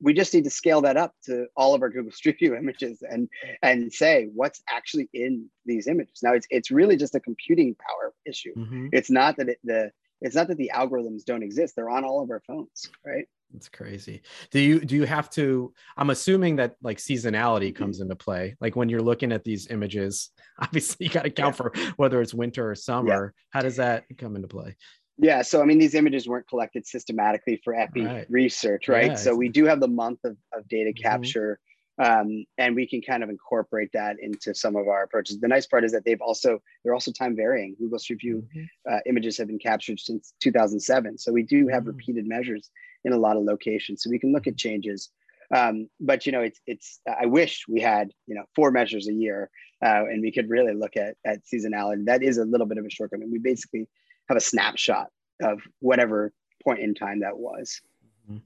[0.00, 3.02] We just need to scale that up to all of our Google Street View images
[3.02, 3.28] and
[3.62, 6.20] and say what's actually in these images.
[6.22, 8.54] Now it's it's really just a computing power issue.
[8.54, 8.88] Mm-hmm.
[8.92, 9.90] It's not that it, the
[10.22, 13.26] it's not that the algorithms don't exist; they're on all of our phones, right?
[13.54, 14.22] It's crazy.
[14.50, 15.72] Do you do you have to?
[15.96, 18.56] I'm assuming that like seasonality comes into play.
[18.60, 20.30] Like when you're looking at these images,
[20.60, 21.56] obviously you got to count yeah.
[21.56, 23.34] for whether it's winter or summer.
[23.34, 23.42] Yeah.
[23.50, 24.76] How does that come into play?
[25.18, 28.26] Yeah, so I mean, these images weren't collected systematically for epi right.
[28.28, 29.12] research, right?
[29.12, 31.02] Yeah, so we do have the month of, of data mm-hmm.
[31.02, 31.58] capture,
[31.98, 35.40] um, and we can kind of incorporate that into some of our approaches.
[35.40, 37.76] The nice part is that they've also they're also time varying.
[37.78, 38.94] Google Street View mm-hmm.
[38.94, 41.96] uh, images have been captured since 2007, so we do have mm-hmm.
[41.96, 42.70] repeated measures
[43.04, 44.02] in a lot of locations.
[44.02, 45.10] So we can look at changes.
[45.54, 47.00] Um, but you know, it's it's.
[47.06, 49.48] I wish we had you know four measures a year,
[49.84, 52.04] uh, and we could really look at at seasonality.
[52.06, 53.30] That is a little bit of a shortcoming.
[53.30, 53.86] We basically
[54.28, 55.08] have a snapshot
[55.42, 56.32] of whatever
[56.64, 57.80] point in time that was.
[58.24, 58.38] Mm-hmm.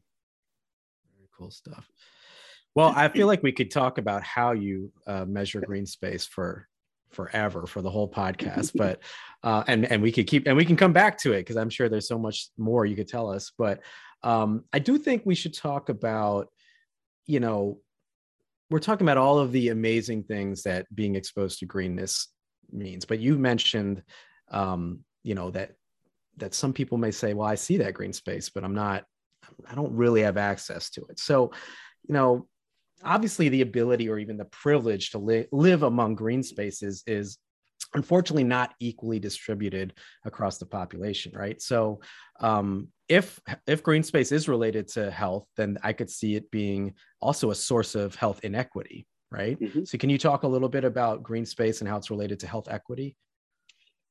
[1.17, 1.89] Very cool stuff.
[2.75, 6.69] Well, I feel like we could talk about how you uh, measure green space for
[7.11, 9.01] forever for the whole podcast, but
[9.43, 11.71] uh, and and we could keep and we can come back to it because I'm
[11.71, 13.51] sure there's so much more you could tell us.
[13.57, 13.81] But
[14.23, 16.49] um, I do think we should talk about,
[17.27, 17.79] you know,
[18.71, 22.29] we're talking about all of the amazing things that being exposed to greenness
[22.71, 23.05] means.
[23.05, 24.03] But you mentioned,
[24.51, 25.73] um, you know, that
[26.37, 29.05] that some people may say, well, I see that green space, but I'm not,
[29.69, 31.19] I don't really have access to it.
[31.19, 31.51] So,
[32.09, 32.47] you know,
[33.05, 37.39] obviously the ability or even the privilege to li- live among green spaces is
[37.95, 42.01] unfortunately not equally distributed across the population right so
[42.41, 46.95] um, if if green space is related to health then i could see it being
[47.21, 49.85] also a source of health inequity right mm-hmm.
[49.85, 52.47] so can you talk a little bit about green space and how it's related to
[52.47, 53.17] health equity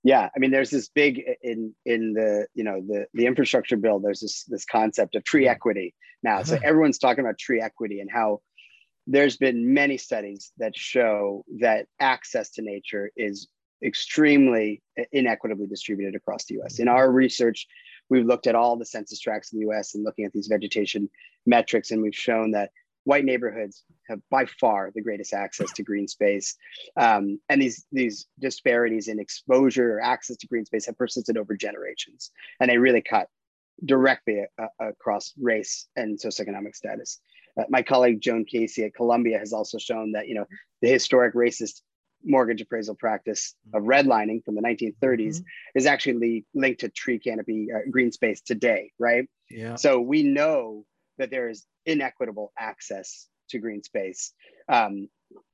[0.04, 4.00] yeah i mean there's this big in in the you know the the infrastructure bill
[4.00, 8.12] there's this this concept of tree equity now so everyone's talking about tree equity and
[8.12, 8.40] how
[9.08, 13.48] there's been many studies that show that access to nature is
[13.84, 14.82] extremely
[15.12, 16.80] inequitably distributed across the US.
[16.80, 16.96] In mm-hmm.
[16.96, 17.66] our research,
[18.10, 21.10] we've looked at all the census tracts in the US and looking at these vegetation
[21.46, 22.72] metrics, and we've shown that
[23.06, 26.56] white neighborhoods have by far the greatest access to green space.
[26.98, 31.56] Um, and these, these disparities in exposure or access to green space have persisted over
[31.56, 33.28] generations, and they really cut
[33.86, 37.20] directly uh, across race and socioeconomic status.
[37.58, 40.46] Uh, my colleague Joan Casey at Columbia has also shown that you know
[40.82, 41.82] the historic racist
[42.24, 45.44] mortgage appraisal practice of redlining from the 1930s mm-hmm.
[45.76, 49.28] is actually linked to tree canopy uh, green space today, right?
[49.50, 49.76] Yeah.
[49.76, 50.86] So we know
[51.18, 54.34] that there is inequitable access to green space.
[54.68, 55.08] Um,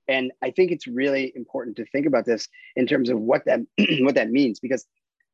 [0.07, 3.59] and I think it's really important to think about this in terms of what that
[4.01, 4.85] what that means because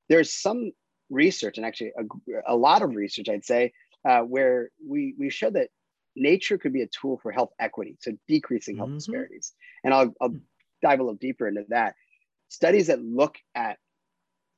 [0.10, 0.72] there's some
[1.10, 3.74] research and actually a, a lot of research I'd say
[4.08, 5.70] uh, where we we show that
[6.16, 8.98] nature could be a tool for health equity, so decreasing health mm-hmm.
[8.98, 9.54] disparities.
[9.84, 10.36] And I'll, I'll
[10.82, 11.96] dive a little deeper into that.
[12.50, 13.78] Studies that look at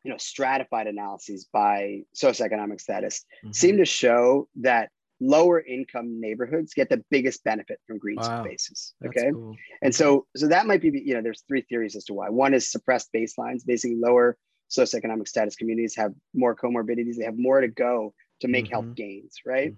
[0.03, 3.51] you know stratified analyses by socioeconomic status mm-hmm.
[3.51, 8.43] seem to show that lower income neighborhoods get the biggest benefit from green wow.
[8.43, 8.93] spaces.
[9.05, 9.31] Okay.
[9.31, 9.55] Cool.
[9.81, 12.29] And so, so that might be, you know, there's three theories as to why.
[12.29, 14.38] One is suppressed baselines, basically lower
[14.69, 17.15] socioeconomic status communities have more comorbidities.
[17.17, 18.73] They have more to go to make mm-hmm.
[18.73, 19.73] health gains, right?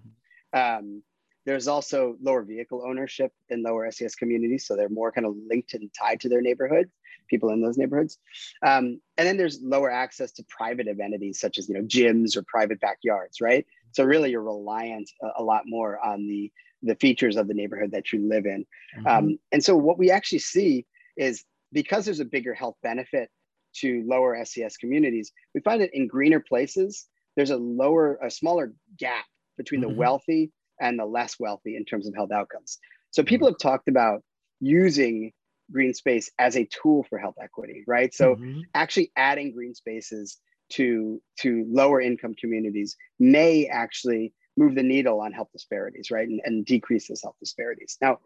[0.54, 0.78] Mm-hmm.
[0.78, 1.02] Um,
[1.46, 4.66] there's also lower vehicle ownership in lower SES communities.
[4.66, 6.90] So they're more kind of linked and tied to their neighborhood,
[7.30, 8.18] people in those neighborhoods.
[8.62, 12.42] Um, and then there's lower access to private amenities such as, you know, gyms or
[12.48, 13.64] private backyards, right?
[13.92, 17.92] So really you're reliant a, a lot more on the, the features of the neighborhood
[17.92, 18.66] that you live in.
[18.98, 19.06] Mm-hmm.
[19.06, 20.84] Um, and so what we actually see
[21.16, 23.30] is because there's a bigger health benefit
[23.76, 27.06] to lower SES communities, we find that in greener places,
[27.36, 29.90] there's a lower, a smaller gap between mm-hmm.
[29.90, 32.78] the wealthy and the less wealthy in terms of health outcomes.
[33.10, 34.22] So people have talked about
[34.60, 35.32] using
[35.72, 38.14] green space as a tool for health equity, right?
[38.14, 38.60] So mm-hmm.
[38.74, 40.38] actually adding green spaces
[40.72, 46.26] to to lower income communities may actually move the needle on health disparities, right?
[46.26, 47.98] And, and decrease those health disparities.
[48.00, 48.18] Now,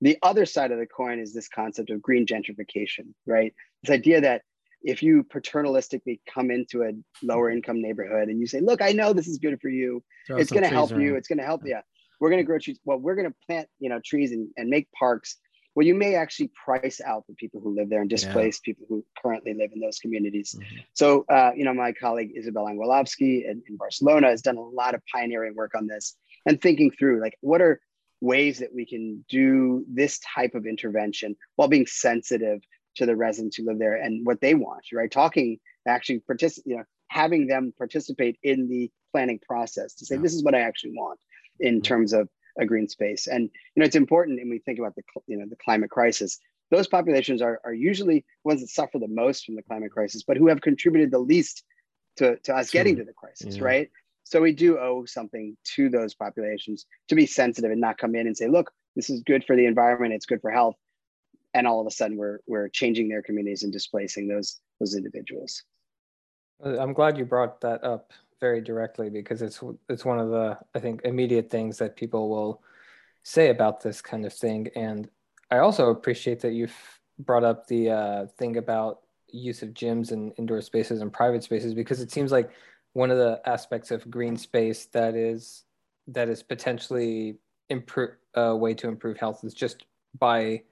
[0.00, 3.54] the other side of the coin is this concept of green gentrification, right?
[3.82, 4.42] This idea that
[4.82, 6.90] if you paternalistically come into a
[7.22, 10.36] lower income neighborhood and you say, look, I know this is good for you, Throw
[10.36, 11.00] it's going to help around.
[11.00, 11.78] you, it's going to help you
[12.20, 12.78] we're going to grow trees.
[12.84, 15.36] Well, we're going to plant, you know, trees and, and make parks.
[15.74, 18.72] Well, you may actually price out the people who live there and displace yeah.
[18.72, 20.54] people who currently live in those communities.
[20.58, 20.76] Mm-hmm.
[20.94, 24.94] So, uh, you know, my colleague Isabelle Anguelovski in, in Barcelona has done a lot
[24.94, 27.80] of pioneering work on this and thinking through like what are
[28.22, 32.60] ways that we can do this type of intervention while being sensitive
[32.94, 35.10] to the residents who live there and what they want, right?
[35.10, 40.22] Talking, actually participate, you know, having them participate in the planning process to say, yeah.
[40.22, 41.20] this is what I actually want
[41.60, 43.26] in terms of a green space.
[43.26, 46.38] And you know, it's important when we think about the you know the climate crisis.
[46.70, 50.36] Those populations are, are usually ones that suffer the most from the climate crisis, but
[50.36, 51.62] who have contributed the least
[52.16, 53.62] to, to us getting to the crisis, yeah.
[53.62, 53.90] right?
[54.24, 58.26] So we do owe something to those populations to be sensitive and not come in
[58.26, 60.74] and say, look, this is good for the environment, it's good for health.
[61.54, 65.62] And all of a sudden we're we're changing their communities and displacing those those individuals.
[66.64, 70.58] Uh, I'm glad you brought that up very directly because it's it's one of the
[70.74, 72.62] I think immediate things that people will
[73.22, 74.68] say about this kind of thing.
[74.76, 75.08] And
[75.50, 76.76] I also appreciate that you've
[77.18, 81.74] brought up the uh, thing about use of gyms and indoor spaces and private spaces
[81.74, 82.50] because it seems like
[82.92, 85.64] one of the aspects of green space that is
[86.08, 87.36] that is potentially
[87.68, 89.84] improve a way to improve health is just
[90.18, 90.62] by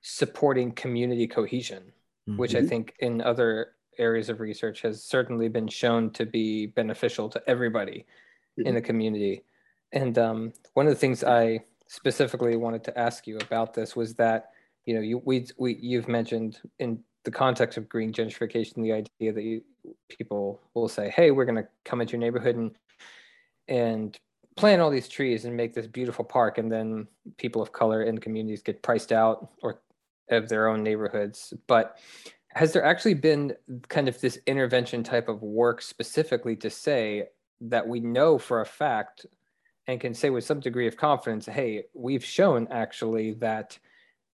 [0.00, 1.82] supporting community cohesion,
[2.28, 2.38] mm-hmm.
[2.38, 2.68] which I mm-hmm.
[2.68, 8.06] think in other areas of research has certainly been shown to be beneficial to everybody
[8.58, 8.68] mm-hmm.
[8.68, 9.42] in the community.
[9.92, 14.14] And um, one of the things I specifically wanted to ask you about this was
[14.14, 14.50] that
[14.84, 19.32] you know you we, we you've mentioned in the context of green gentrification the idea
[19.32, 19.62] that you,
[20.08, 22.70] people will say hey we're going to come into your neighborhood and
[23.68, 24.16] and
[24.56, 27.06] plant all these trees and make this beautiful park and then
[27.38, 29.80] people of color in communities get priced out or
[30.30, 31.98] of their own neighborhoods but
[32.54, 33.54] has there actually been
[33.88, 37.24] kind of this intervention type of work specifically to say
[37.60, 39.26] that we know for a fact
[39.86, 43.78] and can say with some degree of confidence hey we've shown actually that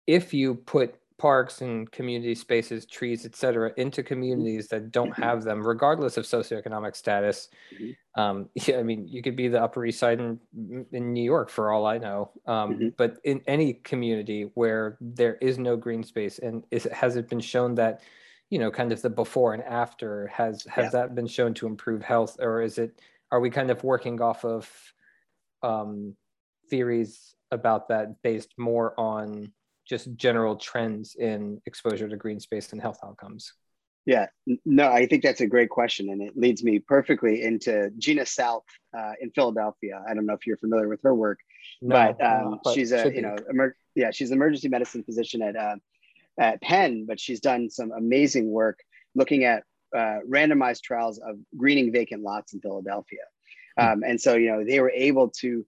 [0.07, 5.23] if you put parks and community spaces trees etc into communities that don't mm-hmm.
[5.23, 8.21] have them regardless of socioeconomic status mm-hmm.
[8.21, 10.41] um, yeah, i mean you could be the upper east side in,
[10.93, 12.89] in new york for all i know um, mm-hmm.
[12.97, 17.39] but in any community where there is no green space and is, has it been
[17.39, 18.01] shown that
[18.49, 20.91] you know kind of the before and after has has yeah.
[20.91, 22.99] that been shown to improve health or is it
[23.31, 24.71] are we kind of working off of
[25.63, 26.17] um,
[26.71, 29.53] theories about that based more on
[29.91, 33.53] just general trends in exposure to green space and health outcomes?
[34.07, 34.27] Yeah,
[34.65, 38.65] no, I think that's a great question, and it leads me perfectly into Gina South
[38.97, 40.03] uh, in Philadelphia.
[40.09, 41.39] I don't know if you're familiar with her work,
[41.83, 45.43] no, but, um, but she's a you know emer- yeah she's an emergency medicine physician
[45.43, 45.77] at uh,
[46.39, 48.79] at Penn, but she's done some amazing work
[49.15, 53.21] looking at uh, randomized trials of greening vacant lots in Philadelphia.
[53.79, 53.85] Hmm.
[53.85, 55.67] Um, and so, you know, they were able to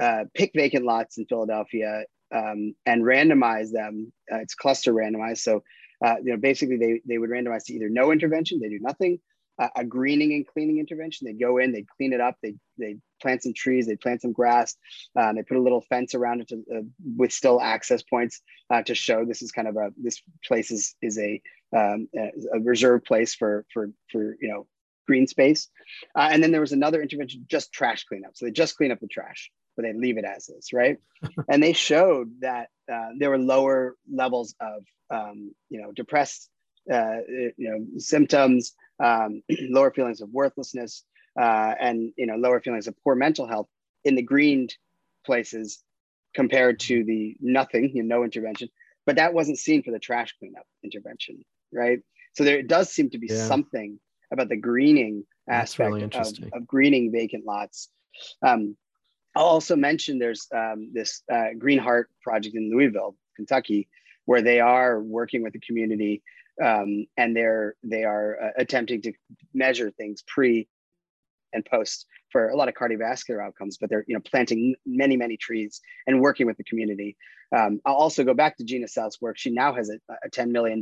[0.00, 4.12] uh, pick vacant lots in Philadelphia um, and randomize them.
[4.30, 5.38] Uh, it's cluster randomized.
[5.38, 5.62] So,
[6.04, 9.18] uh, you know, basically they, they would randomize to either no intervention, they do nothing,
[9.58, 11.26] uh, a greening and cleaning intervention.
[11.26, 14.32] They go in, they clean it up, they, they plant some trees, they plant some
[14.32, 14.76] grass,
[15.18, 16.82] um, they put a little fence around it to, uh,
[17.16, 20.94] with still access points uh, to show this is kind of a, this place is,
[21.00, 21.40] is a,
[21.74, 24.66] um, a reserved place for, for, for, you know,
[25.06, 25.68] green space.
[26.14, 28.32] And then there was another intervention, just trash cleanup.
[28.34, 30.98] So they just clean up the trash, but they leave it as is, right?
[31.48, 36.48] and they showed that uh, there were lower levels of, um, you know, depressed,
[36.92, 41.04] uh, you know, symptoms, um, lower feelings of worthlessness,
[41.40, 43.68] uh, and you know, lower feelings of poor mental health
[44.04, 44.74] in the greened
[45.24, 45.82] places
[46.34, 48.68] compared to the nothing, you know, no intervention.
[49.04, 52.00] But that wasn't seen for the trash cleanup intervention, right?
[52.34, 53.46] So there does seem to be yeah.
[53.46, 53.98] something
[54.32, 56.12] about the greening aspect really of,
[56.52, 57.88] of, greening vacant lots.
[58.42, 58.76] Um,
[59.36, 63.86] I'll also mention there's um, this uh, Green Heart project in Louisville, Kentucky,
[64.24, 66.22] where they are working with the community
[66.62, 69.12] um, and they're they are uh, attempting to
[69.52, 70.66] measure things pre
[71.52, 73.76] and post for a lot of cardiovascular outcomes.
[73.78, 77.16] But they're you know planting many many trees and working with the community.
[77.54, 79.38] Um, I'll also go back to Gina South's work.
[79.38, 80.80] She now has a, a $10 million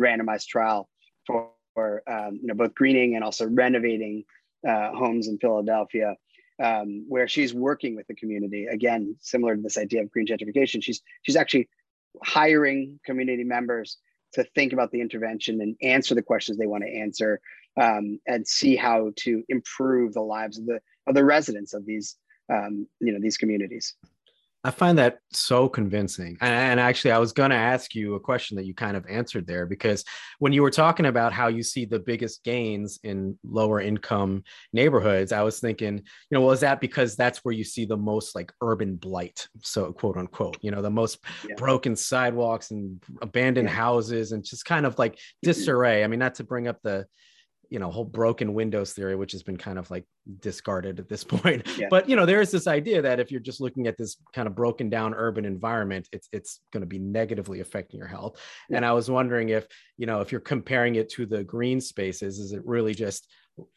[0.00, 0.88] randomized trial
[1.26, 4.24] for, for um, you know both greening and also renovating
[4.66, 6.14] uh, homes in Philadelphia.
[6.62, 10.82] Um, where she's working with the community again, similar to this idea of green gentrification.
[10.82, 11.68] She's she's actually
[12.22, 13.98] hiring community members
[14.34, 17.40] to think about the intervention and answer the questions they want to answer
[17.80, 22.16] um, and see how to improve the lives of the of the residents of these
[22.52, 23.94] um, you know these communities
[24.64, 26.36] I find that so convincing.
[26.40, 29.04] And, and actually, I was going to ask you a question that you kind of
[29.08, 30.04] answered there because
[30.38, 35.32] when you were talking about how you see the biggest gains in lower income neighborhoods,
[35.32, 38.36] I was thinking, you know, well, is that because that's where you see the most
[38.36, 39.48] like urban blight?
[39.62, 41.56] So, quote unquote, you know, the most yeah.
[41.56, 43.74] broken sidewalks and abandoned yeah.
[43.74, 45.48] houses and just kind of like mm-hmm.
[45.48, 46.04] disarray.
[46.04, 47.06] I mean, not to bring up the,
[47.72, 50.04] you know whole broken windows theory which has been kind of like
[50.40, 51.86] discarded at this point yeah.
[51.88, 54.46] but you know there is this idea that if you're just looking at this kind
[54.46, 58.76] of broken down urban environment it's it's going to be negatively affecting your health yeah.
[58.76, 62.38] and i was wondering if you know if you're comparing it to the green spaces
[62.38, 63.26] is it really just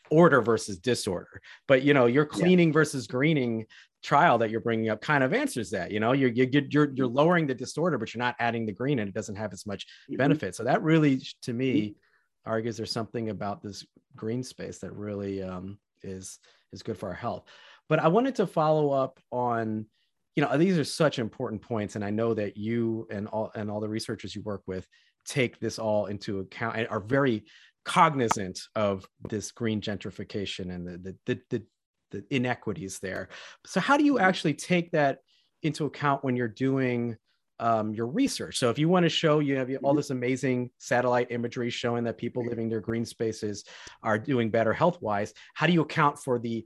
[0.09, 2.73] order versus disorder but you know your cleaning yeah.
[2.73, 3.65] versus greening
[4.03, 7.07] trial that you're bringing up kind of answers that you know you're you're you're, you're
[7.07, 9.85] lowering the disorder but you're not adding the green and it doesn't have as much
[9.85, 10.17] mm-hmm.
[10.17, 11.99] benefit so that really to me mm-hmm
[12.45, 16.39] argues there's something about this green space that really um, is
[16.71, 17.45] is good for our health.
[17.87, 19.85] But I wanted to follow up on,
[20.35, 23.69] you know, these are such important points, and I know that you and all and
[23.69, 24.87] all the researchers you work with
[25.25, 27.45] take this all into account and are very
[27.83, 31.63] cognizant of this green gentrification and the the the, the,
[32.11, 33.29] the inequities there.
[33.65, 35.19] So how do you actually take that
[35.63, 37.17] into account when you're doing
[37.59, 38.57] um, your research.
[38.57, 39.97] So if you want to show you have all mm-hmm.
[39.97, 43.63] this amazing satellite imagery showing that people living their green spaces
[44.03, 46.65] are doing better health wise, how do you account for the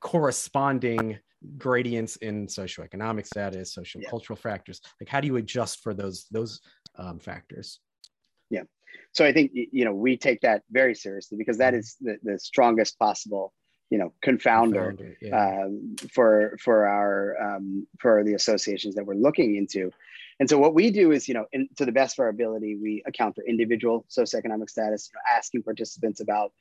[0.00, 1.18] corresponding
[1.56, 4.50] gradients in socioeconomic status, social cultural yeah.
[4.50, 4.80] factors?
[5.00, 6.60] Like how do you adjust for those those
[6.96, 7.80] um, factors?
[8.48, 8.62] Yeah.
[9.12, 12.06] So I think you know we take that very seriously because that mm-hmm.
[12.06, 13.52] the, the strongest possible
[13.90, 15.64] you know confounder, confounder yeah.
[15.64, 19.90] um, for for our um, for the associations that we're looking into
[20.40, 22.74] and so what we do is, you know, in, to the best of our ability,
[22.82, 26.52] we account for individual socioeconomic status, you know, asking participants about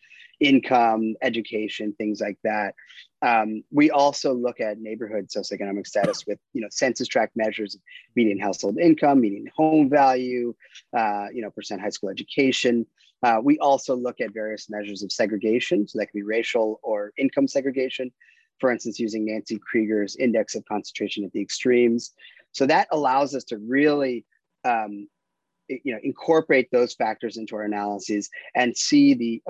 [0.42, 2.76] income, education, things like that.
[3.22, 7.78] Um, we also look at neighborhood socioeconomic status with, you know, census tract measures
[8.18, 10.54] median household income, median home value,
[10.96, 12.86] uh, you know, percent high school education.
[13.24, 15.88] Uh, we also look at various measures of segregation.
[15.88, 18.12] So that could be racial or income segregation.
[18.60, 22.14] For instance, using Nancy Krieger's index of concentration at the extremes.
[22.52, 24.26] So that allows us to really,
[24.64, 25.08] um,
[25.68, 29.42] you know, incorporate those factors into our analyses and see the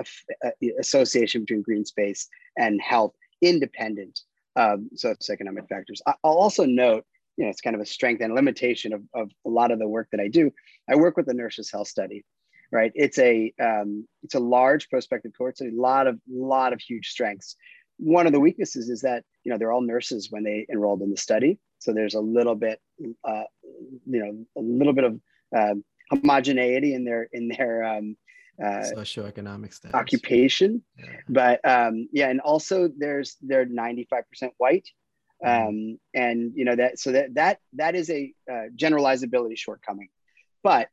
[0.44, 4.20] uh, association between green space and health independent
[4.56, 6.02] of socioeconomic factors.
[6.06, 7.04] I'll also note,
[7.36, 9.88] you know, it's kind of a strength and limitation of, of a lot of the
[9.88, 10.50] work that I do.
[10.88, 12.24] I work with the Nurses Health Study,
[12.70, 12.92] right?
[12.94, 17.08] It's a um, it's a large prospective cohort, so a lot of lot of huge
[17.08, 17.56] strengths.
[17.98, 21.10] One of the weaknesses is that you know they're all nurses when they enrolled in
[21.10, 22.78] the study, so there's a little bit,
[23.24, 23.42] uh,
[24.06, 25.20] you know, a little bit of
[25.56, 25.74] uh,
[26.10, 28.16] homogeneity in their in their um,
[28.62, 29.94] uh, socioeconomic status.
[29.94, 30.82] occupation.
[30.98, 31.04] Yeah.
[31.28, 34.22] But um, yeah, and also there's they're 95%
[34.58, 34.88] white.
[35.42, 35.68] Mm-hmm.
[35.68, 40.10] Um, and you know that so that that that is a uh, generalizability shortcoming,
[40.62, 40.88] but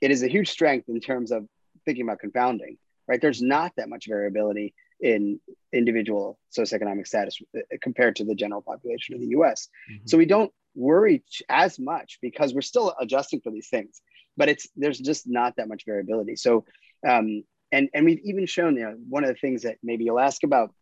[0.00, 1.46] it is a huge strength in terms of
[1.84, 2.78] thinking about confounding.
[3.06, 5.40] Right, there's not that much variability in
[5.72, 9.68] individual socioeconomic status uh, compared to the general population of the US.
[9.90, 10.06] Mm-hmm.
[10.06, 14.00] So we don't worry as much because we're still adjusting for these things,
[14.36, 16.36] but it's there's just not that much variability.
[16.36, 16.64] So
[17.08, 20.20] um, and and we've even shown you know one of the things that maybe you'll
[20.20, 20.74] ask about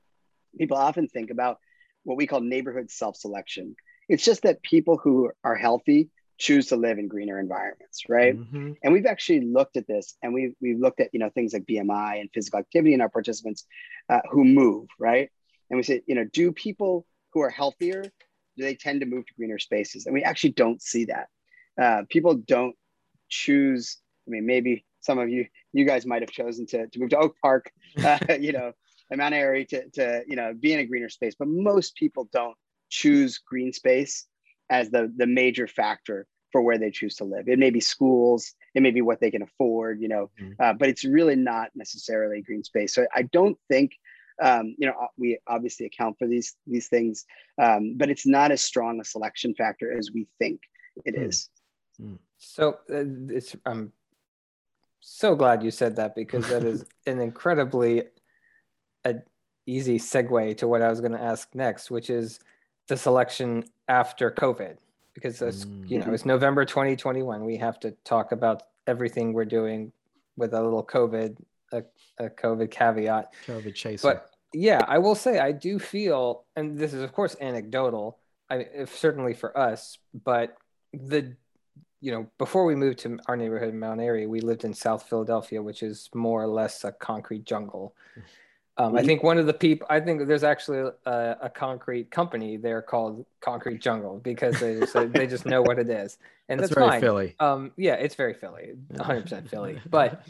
[0.58, 1.58] people often think about
[2.04, 3.76] what we call neighborhood self-selection.
[4.08, 6.08] It's just that people who are healthy
[6.38, 8.38] choose to live in greener environments, right?
[8.38, 8.72] Mm-hmm.
[8.82, 11.64] And we've actually looked at this, and we've we've looked at you know things like
[11.66, 13.66] BMI and physical activity in our participants
[14.08, 15.30] uh, who move, right?
[15.70, 18.04] And we said, you know, do people who are healthier
[18.58, 20.04] do they tend to move to greener spaces?
[20.06, 21.28] And we actually don't see that.
[21.80, 22.74] Uh, people don't
[23.28, 23.98] choose.
[24.26, 27.18] I mean, maybe some of you you guys might have chosen to, to move to
[27.18, 27.70] Oak Park,
[28.04, 28.72] uh, you know,
[29.10, 32.28] in Mount Airy to to you know be in a greener space, but most people
[32.32, 32.56] don't
[32.90, 34.26] choose green space
[34.70, 37.48] as the the major factor for where they choose to live.
[37.48, 40.52] It may be schools, it may be what they can afford, you know, mm-hmm.
[40.58, 42.94] uh, but it's really not necessarily green space.
[42.94, 43.92] So I don't think,
[44.42, 47.26] um, you know, we obviously account for these these things,
[47.60, 50.60] um, but it's not as strong a selection factor as we think
[51.04, 51.28] it mm.
[51.28, 51.48] is.
[52.00, 52.18] Mm.
[52.38, 53.04] So uh,
[53.34, 53.92] it's I'm
[55.00, 58.04] so glad you said that because that is an incredibly
[59.04, 59.16] a
[59.66, 62.40] easy segue to what I was going to ask next, which is
[62.88, 64.78] the selection after COVID
[65.14, 65.88] because it's mm.
[65.88, 67.44] you know it's November 2021.
[67.44, 69.92] We have to talk about everything we're doing
[70.36, 71.36] with a little COVID,
[71.72, 71.82] a,
[72.18, 73.32] a COVID caveat.
[73.46, 74.08] COVID chaser.
[74.08, 78.18] But yeah, I will say I do feel, and this is of course anecdotal.
[78.50, 80.56] I if certainly for us, but
[80.92, 81.36] the
[82.00, 85.08] you know before we moved to our neighborhood in Mount Airy, we lived in South
[85.08, 87.94] Philadelphia, which is more or less a concrete jungle.
[88.78, 92.56] Um, I think one of the people, I think there's actually a, a, concrete company
[92.56, 96.16] there called Concrete Jungle because they just, they just know what it is,
[96.48, 97.00] and that's, that's very fine.
[97.00, 97.34] Philly.
[97.40, 99.80] Um, yeah, it's very Philly, 100 percent Philly.
[99.90, 100.24] But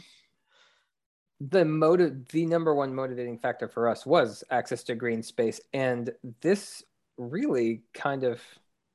[1.39, 6.11] the motive, the number one motivating factor for us was access to green space, and
[6.41, 6.83] this
[7.17, 8.41] really kind of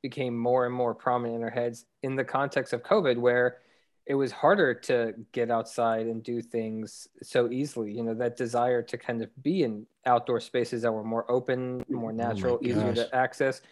[0.03, 3.59] became more and more prominent in our heads in the context of COVID, where
[4.07, 8.83] it was harder to get outside and do things so easily you know that desire
[8.83, 12.59] to kind of be in outdoor spaces that were more open mm, more oh natural
[12.63, 13.63] oh easier to access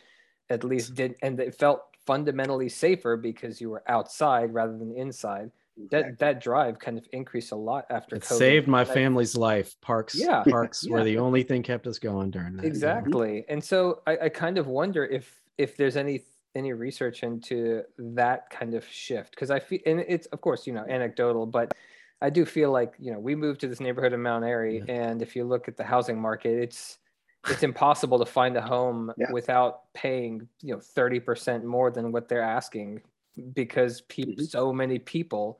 [0.51, 5.51] at least did and it felt fundamentally safer because you were outside rather than inside.
[5.91, 8.39] That that drive kind of increased a lot after it COVID.
[8.39, 9.75] saved my family's life.
[9.81, 10.43] Parks yeah.
[10.49, 10.93] parks yeah.
[10.93, 12.67] were the only thing kept us going during that.
[12.67, 13.29] Exactly.
[13.41, 13.53] Mm-hmm.
[13.53, 16.25] And so I, I kind of wonder if if there's any
[16.55, 20.73] any research into that kind of shift because I feel and it's of course you
[20.73, 21.73] know anecdotal, but
[22.21, 24.95] I do feel like you know we moved to this neighborhood in Mount Airy, yeah.
[24.95, 26.99] and if you look at the housing market, it's
[27.49, 29.31] it's impossible to find a home yeah.
[29.33, 33.03] without paying you know 30% more than what they're asking
[33.55, 34.45] because people mm-hmm.
[34.45, 35.59] so many people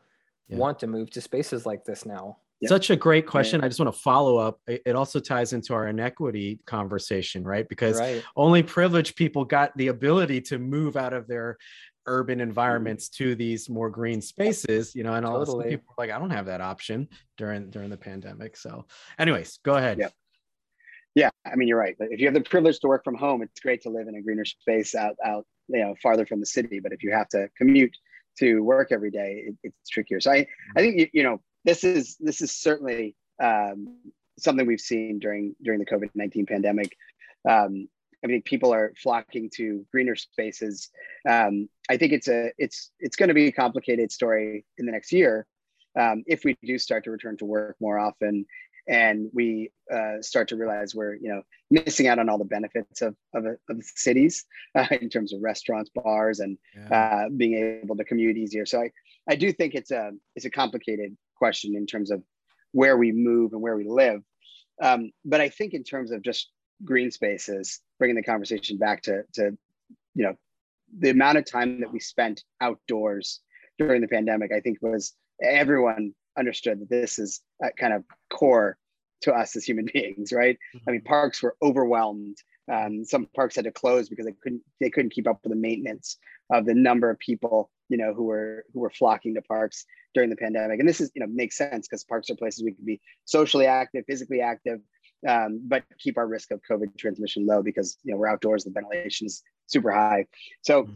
[0.49, 0.59] yeah.
[0.59, 2.37] want to move to spaces like this now
[2.69, 3.61] such a great question.
[3.61, 3.67] Yeah.
[3.67, 4.61] I just want to follow up.
[4.67, 7.69] It also ties into our inequity conversation, right?
[7.69, 8.23] Because right.
[8.37, 11.59] only privileged people got the ability to move out of their
[12.07, 12.49] urban mm-hmm.
[12.49, 15.71] environments to these more green spaces, you know, and all totally.
[15.71, 18.57] people like, I don't have that option during during the pandemic.
[18.57, 18.87] So,
[19.19, 19.99] anyways, go ahead.
[19.99, 20.09] Yeah.
[21.15, 21.95] Yeah, I mean, you're right.
[21.99, 24.15] But if you have the privilege to work from home, it's great to live in
[24.15, 26.81] a greener space out, out, you know, farther from the city.
[26.81, 27.95] But if you have to commute
[28.39, 30.21] to work every day, it, it's trickier.
[30.21, 33.97] So I, I think you, you know, this is this is certainly um,
[34.39, 36.97] something we've seen during during the COVID nineteen pandemic.
[37.49, 37.89] Um,
[38.25, 40.91] I mean, people are flocking to greener spaces.
[41.29, 44.93] Um, I think it's a it's it's going to be a complicated story in the
[44.93, 45.47] next year
[45.99, 48.47] um, if we do start to return to work more often
[48.89, 53.01] and we uh, start to realize we're you know missing out on all the benefits
[53.01, 54.45] of of, of cities
[54.75, 57.25] uh, in terms of restaurants, bars, and yeah.
[57.25, 58.67] uh, being able to commute easier.
[58.67, 58.91] So I
[59.29, 62.23] I do think it's a it's a complicated question in terms of
[62.71, 64.23] where we move and where we live.
[64.81, 66.51] Um, but I think in terms of just
[66.85, 69.59] green spaces, bringing the conversation back to, to,
[70.15, 70.37] you know,
[70.97, 73.41] the amount of time that we spent outdoors
[73.77, 77.41] during the pandemic, I think was everyone understood that this is
[77.77, 78.79] kind of core
[79.23, 80.57] to us as human beings, right?
[80.77, 80.89] Mm-hmm.
[80.89, 82.37] I mean, parks were overwhelmed.
[82.73, 85.59] Um, some parks had to close because they couldn't they couldn't keep up with the
[85.59, 86.19] maintenance
[86.51, 89.85] of the number of people you know who were who were flocking to parks
[90.15, 92.73] during the pandemic and this is you know makes sense because parks are places we
[92.73, 94.81] can be socially active physically active
[95.29, 98.71] um, but keep our risk of covid transmission low because you know we're outdoors the
[98.71, 100.25] ventilation is super high
[100.63, 100.93] so mm-hmm.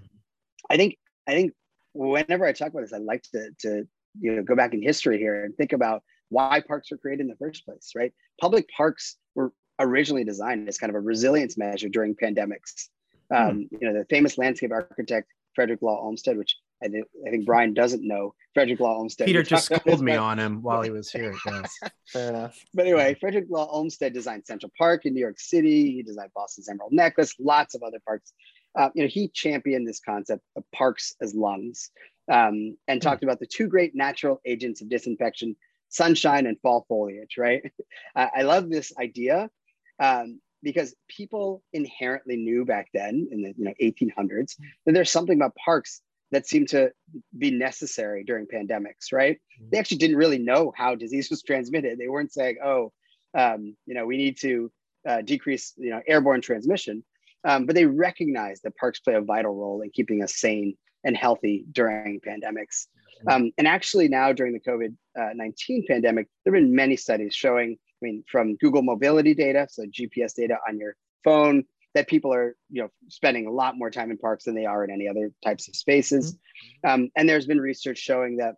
[0.70, 0.97] i think
[1.28, 1.53] i think
[1.92, 3.86] whenever i talk about this i like to to
[4.18, 7.28] you know go back in history here and think about why parks were created in
[7.28, 11.90] the first place right public parks were originally designed as kind of a resilience measure
[11.90, 12.88] during pandemics
[13.30, 13.36] hmm.
[13.36, 17.47] um, you know the famous landscape architect Frederick Law Olmsted, which I, th- I think
[17.47, 18.35] Brian doesn't know.
[18.55, 19.27] Frederick Law Olmsted.
[19.27, 21.35] Peter just schooled me on him while he was here.
[21.47, 21.79] Yes.
[22.09, 22.59] Fair enough.
[22.74, 25.93] But anyway, Frederick Law Olmsted designed Central Park in New York City.
[25.93, 28.33] He designed Boston's Emerald Necklace, lots of other parks.
[28.74, 31.91] Uh, you know, he championed this concept of parks as lungs
[32.31, 35.57] um, and talked about the two great natural agents of disinfection,
[35.89, 37.62] sunshine and fall foliage, right?
[38.16, 39.51] I love this idea
[39.99, 45.37] um, because people inherently knew back then in the you know 1800s that there's something
[45.37, 46.01] about parks
[46.33, 46.91] that seemed to
[47.39, 49.68] be necessary during pandemics right mm-hmm.
[49.70, 52.93] they actually didn't really know how disease was transmitted they weren't saying oh
[53.37, 54.70] um, you know we need to
[55.09, 57.05] uh, decrease you know airborne transmission
[57.45, 60.74] um, but they recognize that parks play a vital role in keeping us sane
[61.05, 63.29] and healthy during pandemics mm-hmm.
[63.29, 67.77] um, and actually now during the covid-19 uh, pandemic there have been many studies showing
[68.03, 71.64] I mean, from Google mobility data, so GPS data on your phone,
[71.97, 74.84] that people are you know spending a lot more time in parks than they are
[74.84, 76.34] in any other types of spaces.
[76.34, 76.90] Mm-hmm.
[76.90, 78.57] Um, and there's been research showing that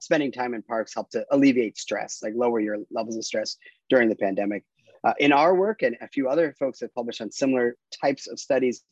[0.00, 3.56] spending time in parks help to alleviate stress, like lower your levels of stress
[3.88, 4.64] during the pandemic.
[5.04, 8.40] Uh, in our work, and a few other folks have published on similar types of
[8.40, 8.82] studies,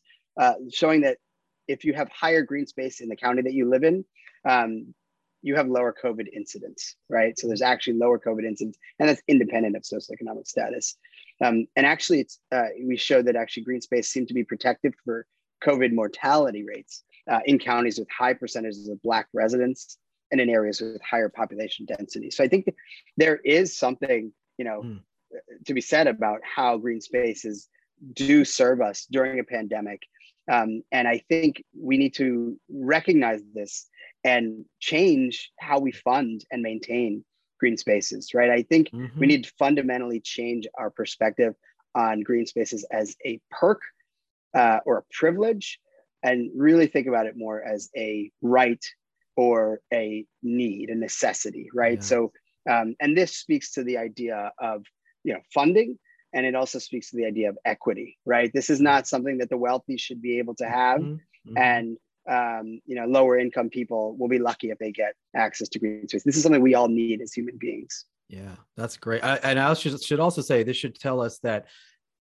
[0.40, 1.18] uh, showing that
[1.66, 4.04] if you have higher green space in the county that you live in,
[4.48, 4.94] um,
[5.43, 7.39] you have lower COVID incidence, right?
[7.39, 10.97] So there's actually lower COVID incidence, and that's independent of socioeconomic status.
[11.45, 14.95] Um, and actually, it's uh, we showed that actually green space seemed to be protective
[15.05, 15.26] for
[15.64, 19.99] COVID mortality rates uh, in counties with high percentages of Black residents
[20.30, 22.30] and in areas with higher population density.
[22.30, 22.68] So I think
[23.16, 25.01] there is something, you know, mm.
[25.66, 27.68] to be said about how green spaces
[28.12, 30.03] do serve us during a pandemic.
[30.51, 33.89] Um, and I think we need to recognize this
[34.24, 37.24] and change how we fund and maintain
[37.58, 38.50] green spaces, right?
[38.50, 39.18] I think mm-hmm.
[39.18, 41.54] we need to fundamentally change our perspective
[41.94, 43.80] on green spaces as a perk
[44.54, 45.78] uh, or a privilege
[46.22, 48.84] and really think about it more as a right
[49.36, 51.98] or a need, a necessity, right?
[51.98, 52.04] Yeah.
[52.04, 52.32] So,
[52.68, 54.84] um, and this speaks to the idea of
[55.24, 55.98] you know funding,
[56.32, 58.50] and it also speaks to the idea of equity, right?
[58.52, 61.56] This is not something that the wealthy should be able to have, mm-hmm.
[61.56, 61.96] and
[62.29, 66.09] um, you know, lower income people will be lucky if they get access to green
[66.09, 66.24] space.
[66.24, 68.05] This is something we all need as human beings.
[68.29, 69.22] Yeah, that's great.
[69.22, 71.66] I, and I should, should also say this should tell us that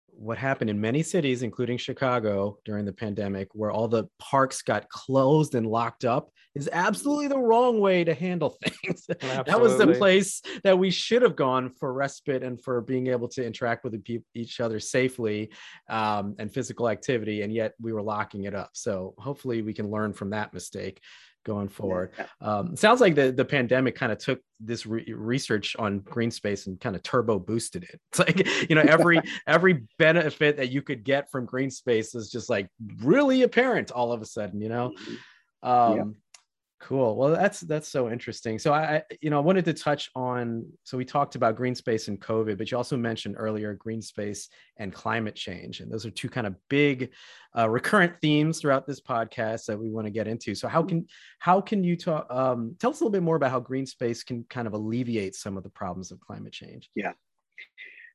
[0.08, 4.88] what happened in many cities, including Chicago during the pandemic, where all the parks got
[4.90, 9.06] closed and locked up, is absolutely the wrong way to handle things.
[9.08, 13.28] that was the place that we should have gone for respite and for being able
[13.28, 14.02] to interact with
[14.34, 15.52] each other safely
[15.90, 17.42] um, and physical activity.
[17.42, 18.72] And yet we were locking it up.
[18.74, 21.02] So hopefully we can learn from that mistake
[21.46, 22.12] going forward.
[22.42, 26.68] Um, sounds like the, the pandemic kind of took this re- research on green space
[26.68, 28.02] and kind of turbo boosted it.
[28.12, 32.30] It's like, you know, every every benefit that you could get from green space is
[32.30, 32.68] just like
[33.02, 34.92] really apparent all of a sudden, you know.
[35.64, 36.02] Mm-hmm.
[36.02, 36.16] Um,
[36.86, 37.16] Cool.
[37.16, 38.60] Well, that's that's so interesting.
[38.60, 40.68] So I, you know, I wanted to touch on.
[40.84, 44.50] So we talked about green space and COVID, but you also mentioned earlier green space
[44.78, 47.10] and climate change, and those are two kind of big,
[47.58, 50.54] uh, recurrent themes throughout this podcast that we want to get into.
[50.54, 51.08] So how can
[51.40, 52.28] how can you talk?
[52.30, 55.34] Um, tell us a little bit more about how green space can kind of alleviate
[55.34, 56.92] some of the problems of climate change.
[56.94, 57.14] Yeah.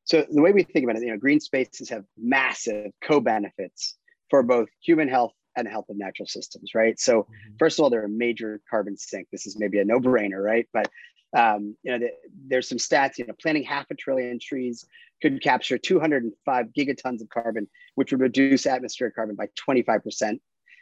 [0.05, 3.99] So the way we think about it, you know, green spaces have massive co-benefits
[4.29, 6.99] for both human health and the health of natural systems, right?
[6.99, 7.57] So mm-hmm.
[7.59, 9.29] first of all, they're a major carbon sink.
[9.31, 10.69] This is maybe a no-brainer, right?
[10.73, 10.89] But
[11.37, 12.11] um, you know, the,
[12.49, 13.19] there's some stats.
[13.19, 14.85] You know, planting half a trillion trees
[15.23, 20.41] could capture 205 gigatons of carbon, which would reduce atmospheric carbon by 25 percent,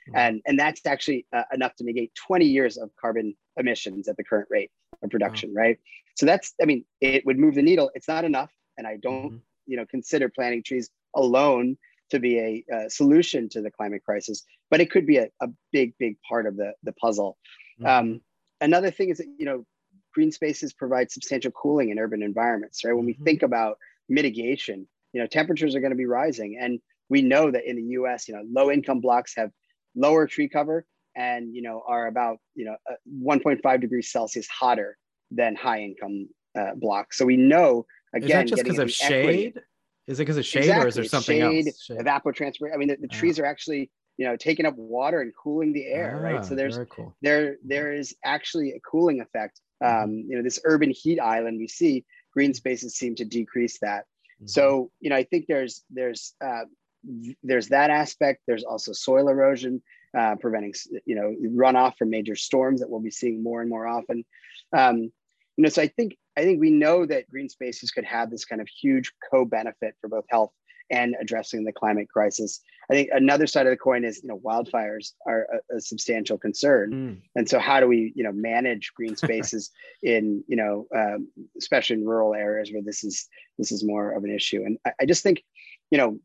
[0.08, 0.16] mm-hmm.
[0.16, 4.24] and and that's actually uh, enough to negate 20 years of carbon emissions at the
[4.24, 4.70] current rate
[5.02, 5.78] of production, right?
[6.16, 7.90] So that's, I mean, it would move the needle.
[7.94, 9.36] It's not enough, and I don't, mm-hmm.
[9.66, 11.76] you know, consider planting trees alone
[12.10, 15.48] to be a, a, solution to the climate crisis, but it could be a, a
[15.72, 17.36] big, big part of the, the puzzle.
[17.80, 17.86] Mm-hmm.
[17.86, 18.20] Um,
[18.60, 19.64] another thing is that, you know,
[20.14, 22.94] green spaces provide substantial cooling in urban environments, right?
[22.94, 23.24] When we mm-hmm.
[23.24, 23.78] think about
[24.08, 26.58] mitigation, you know, temperatures are going to be rising.
[26.60, 29.50] And we know that in the US, you know, low income blocks have
[29.94, 30.86] lower tree cover
[31.16, 34.96] and, you know, are about, you know, uh, 1.5 degrees Celsius hotter
[35.30, 36.28] than high income
[36.58, 37.18] uh, blocks.
[37.18, 39.48] So we know, again, is that just because of shade?
[39.48, 39.66] Equity,
[40.08, 40.84] is it because of shade exactly.
[40.84, 41.82] or is there something shade, else?
[41.82, 42.74] Shade, evapotranspiration.
[42.74, 45.84] I mean, the, the trees are actually, you know, taking up water and cooling the
[45.86, 46.44] air, ah, right?
[46.44, 47.14] So there's cool.
[47.20, 49.60] there there is actually a cooling effect.
[49.82, 50.04] Mm-hmm.
[50.04, 54.04] Um, you know, this urban heat island we see, green spaces seem to decrease that.
[54.36, 54.46] Mm-hmm.
[54.46, 56.64] So, you know, I think there's there's uh,
[57.42, 58.40] there's that aspect.
[58.46, 59.82] There's also soil erosion,
[60.16, 60.72] uh, preventing
[61.04, 64.24] you know runoff from major storms that we'll be seeing more and more often.
[64.74, 65.12] Um,
[65.58, 68.44] you know, so I think I think we know that green spaces could have this
[68.44, 70.52] kind of huge co-benefit for both health
[70.88, 72.60] and addressing the climate crisis.
[72.88, 76.38] I think another side of the coin is, you know, wildfires are a, a substantial
[76.38, 77.20] concern, mm.
[77.34, 79.70] and so how do we, you know, manage green spaces
[80.04, 81.28] in, you know, um,
[81.58, 83.28] especially in rural areas where this is
[83.58, 84.62] this is more of an issue?
[84.64, 85.42] And I, I just think,
[85.90, 86.20] you know,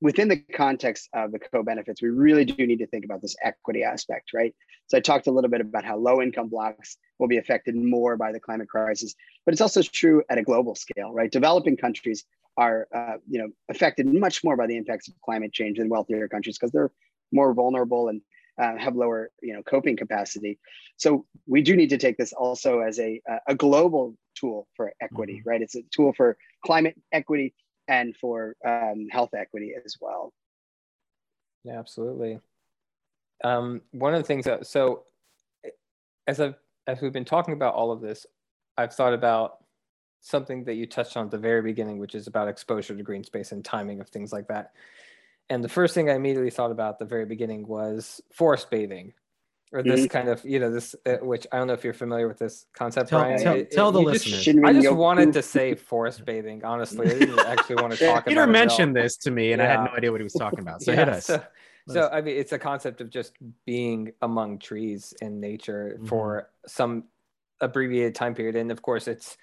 [0.00, 3.82] within the context of the co-benefits, we really do need to think about this equity
[3.82, 4.54] aspect, right?
[4.86, 8.16] So I talked a little bit about how low income blocks will be affected more
[8.16, 11.30] by the climate crisis, but it's also true at a global scale, right?
[11.30, 12.24] Developing countries
[12.56, 16.28] are, uh, you know, affected much more by the impacts of climate change than wealthier
[16.28, 16.90] countries because they're
[17.30, 18.22] more vulnerable and
[18.58, 20.58] uh, have lower, you know, coping capacity.
[20.96, 25.34] So we do need to take this also as a a global tool for equity,
[25.38, 25.48] mm-hmm.
[25.48, 25.62] right?
[25.62, 27.54] It's a tool for climate equity
[27.90, 30.32] and for um, health equity as well.
[31.64, 32.38] Yeah, absolutely.
[33.44, 35.04] Um, one of the things that so
[36.26, 36.54] as I've
[36.86, 38.26] as we've been talking about all of this,
[38.78, 39.58] I've thought about
[40.20, 43.24] something that you touched on at the very beginning, which is about exposure to green
[43.24, 44.72] space and timing of things like that.
[45.48, 49.14] And the first thing I immediately thought about at the very beginning was forest bathing,
[49.72, 50.06] or this mm-hmm.
[50.08, 52.66] kind of, you know, this, uh, which I don't know if you're familiar with this
[52.74, 53.40] concept, tell, Brian.
[53.40, 54.44] Tell, it, tell it, the listeners.
[54.44, 56.64] Just, I just wanted to say forest bathing.
[56.64, 58.46] Honestly, I didn't actually want to talk Peter about.
[58.46, 59.66] Peter mentioned this to me, and yeah.
[59.66, 60.82] I had no idea what he was talking about.
[60.82, 61.26] So yeah, hit us.
[61.26, 61.42] So,
[61.88, 66.06] so I mean, it's a concept of just being among trees in nature mm-hmm.
[66.06, 67.04] for some
[67.60, 69.36] abbreviated time period, and of course, it's.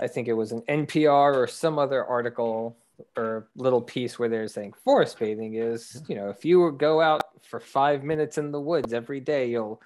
[0.00, 2.78] I think it was an NPR or some other article
[3.16, 7.22] or little piece where they're saying forest bathing is, you know, if you go out
[7.42, 9.80] for five minutes in the woods every day, you'll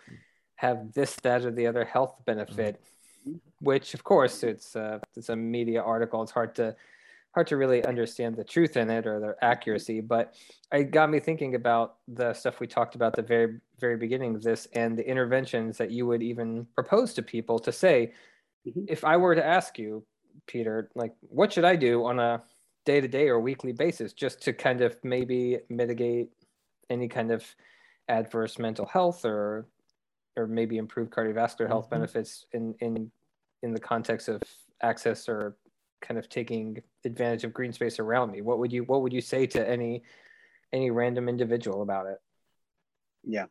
[0.56, 2.80] have this, that, or the other health benefit.
[3.60, 6.22] Which, of course, it's a, it's a media article.
[6.22, 6.76] It's hard to
[7.34, 10.00] hard to really understand the truth in it or the accuracy.
[10.00, 10.34] But
[10.72, 14.42] it got me thinking about the stuff we talked about the very very beginning of
[14.42, 18.12] this and the interventions that you would even propose to people to say,
[18.66, 18.84] mm-hmm.
[18.88, 20.04] if I were to ask you,
[20.46, 22.42] Peter, like, what should I do on a
[22.84, 26.30] day to day or weekly basis just to kind of maybe mitigate
[26.90, 27.44] any kind of
[28.08, 29.66] adverse mental health or
[30.36, 31.96] or maybe improve cardiovascular health mm-hmm.
[31.96, 33.10] benefits in in
[33.62, 34.42] in the context of
[34.82, 35.56] access or
[36.02, 38.42] kind of taking advantage of green space around me.
[38.42, 40.02] What would you what would you say to any
[40.72, 42.18] any random individual about it?
[43.22, 43.46] Yeah.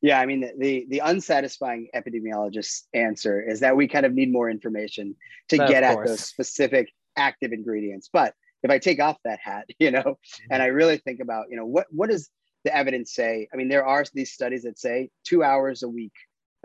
[0.00, 4.32] Yeah i mean the, the, the unsatisfying epidemiologist answer is that we kind of need
[4.32, 5.14] more information
[5.48, 8.08] to get at those specific active ingredients.
[8.12, 10.18] But if I take off that hat, you know,
[10.50, 12.30] and I really think about, you know, what what does
[12.64, 13.48] the evidence say?
[13.52, 16.12] I mean, there are these studies that say two hours a week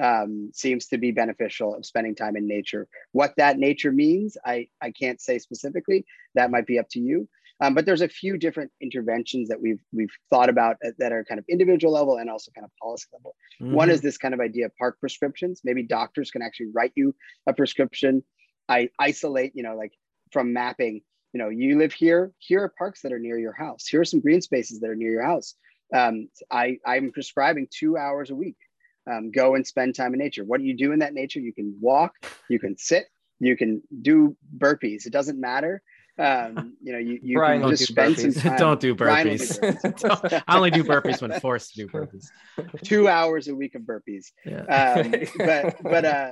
[0.01, 2.87] um, seems to be beneficial of spending time in nature.
[3.13, 6.05] What that nature means, I I can't say specifically.
[6.35, 7.27] That might be up to you.
[7.61, 11.39] Um, but there's a few different interventions that we've we've thought about that are kind
[11.39, 13.35] of individual level and also kind of policy level.
[13.61, 13.73] Mm-hmm.
[13.73, 15.61] One is this kind of idea of park prescriptions.
[15.63, 17.15] Maybe doctors can actually write you
[17.47, 18.23] a prescription.
[18.67, 19.93] I isolate, you know, like
[20.31, 21.01] from mapping
[21.35, 23.85] you know, you live here, here are parks that are near your house.
[23.87, 25.55] Here are some green spaces that are near your house.
[25.93, 28.55] Um, I, I'm prescribing two hours a week.
[29.11, 30.45] Um, go and spend time in nature.
[30.45, 31.41] What do you do in that nature?
[31.41, 32.13] You can walk,
[32.49, 33.07] you can sit,
[33.39, 35.05] you can do burpees.
[35.07, 35.81] It doesn't matter.
[36.17, 38.57] Um, you know, you, you Brian, can just spend some time.
[38.57, 39.59] don't do burpees.
[39.81, 40.43] do burpees.
[40.47, 42.27] I only do burpees when forced to do burpees.
[42.85, 44.27] Two hours a week of burpees.
[44.45, 44.61] Yeah.
[44.61, 46.31] Um, but but uh,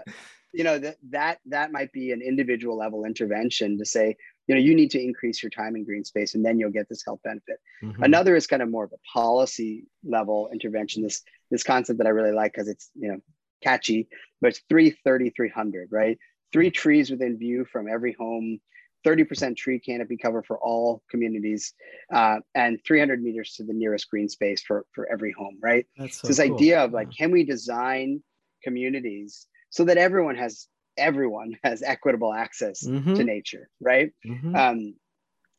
[0.53, 4.15] you know that that that might be an individual level intervention to say
[4.47, 6.89] you know you need to increase your time in green space and then you'll get
[6.89, 7.59] this health benefit.
[7.83, 8.03] Mm-hmm.
[8.03, 11.03] another is kind of more of a policy level intervention.
[11.03, 11.21] This
[11.51, 13.19] this concept that i really like because it's you know
[13.61, 14.07] catchy
[14.41, 16.17] but it's 330 300 right?
[16.51, 18.59] Three trees within view from every home
[19.05, 21.73] 30% tree canopy cover for all communities
[22.13, 25.85] uh, and 300 meters to the nearest green space for, for every home right?
[25.97, 26.53] That's so this cool.
[26.53, 28.21] idea of like can we design
[28.63, 30.67] communities so that everyone has
[30.97, 33.15] everyone has equitable access mm-hmm.
[33.15, 34.11] to nature, right?
[34.25, 34.55] Mm-hmm.
[34.55, 34.95] Um,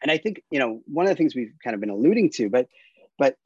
[0.03, 2.51] and I think you know one of the things we've kind of been alluding to,
[2.51, 2.69] but
[3.19, 3.37] but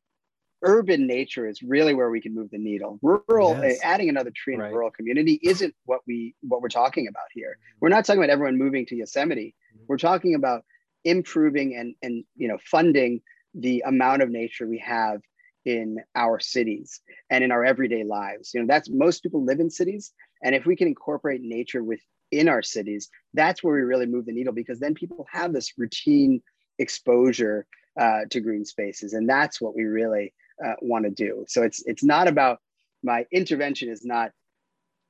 [0.63, 2.99] urban nature is really where we can move the needle.
[3.01, 3.79] Rural, yes.
[3.83, 4.73] adding another tree in right.
[4.73, 7.51] a rural community isn't what we what we're talking about here.
[7.51, 7.79] Mm-hmm.
[7.81, 9.55] We're not talking about everyone moving to Yosemite.
[9.75, 9.85] Mm-hmm.
[9.89, 10.65] We're talking about
[11.05, 13.21] improving and and you know funding
[13.55, 15.21] the amount of nature we have
[15.65, 18.53] in our cities and in our everyday lives.
[18.55, 20.13] You know, that's most people live in cities.
[20.43, 24.33] And if we can incorporate nature within our cities, that's where we really move the
[24.33, 26.41] needle because then people have this routine
[26.79, 27.67] exposure
[27.99, 29.13] uh, to green spaces.
[29.13, 30.33] And that's what we really
[30.65, 31.45] uh, want to do.
[31.49, 32.59] So it's it's not about
[33.03, 34.33] my intervention is not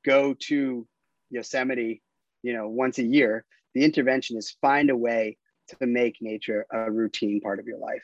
[0.04, 0.86] go to
[1.30, 2.02] Yosemite,
[2.42, 3.44] you know, once a year.
[3.74, 5.36] The intervention is find a way
[5.68, 8.02] to make nature a routine part of your life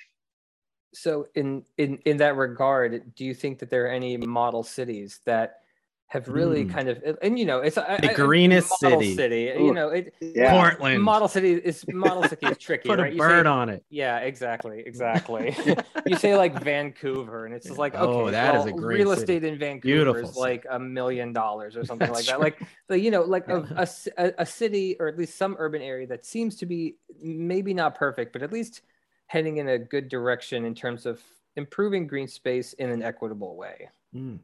[0.95, 5.21] so in in in that regard do you think that there are any model cities
[5.25, 5.61] that
[6.09, 6.73] have really mm.
[6.73, 9.17] kind of and you know it's a, the greenest city.
[9.17, 9.67] city Ooh.
[9.67, 10.53] you know it yeah.
[10.53, 13.15] Portland model city is model city is tricky put right?
[13.15, 15.57] a bird say, on it yeah exactly exactly
[16.07, 18.73] you say like Vancouver and it's just like oh, okay oh, that well, is a
[18.73, 19.23] great real city.
[19.23, 22.63] estate in Vancouver Beautiful is like a million dollars or something That's like that like
[22.87, 26.25] but you know like a, a, a city or at least some urban area that
[26.25, 28.83] seems to be maybe not perfect but at least
[29.27, 31.21] heading in a good direction in terms of
[31.57, 33.89] improving green space in an equitable way?
[34.15, 34.39] Mm,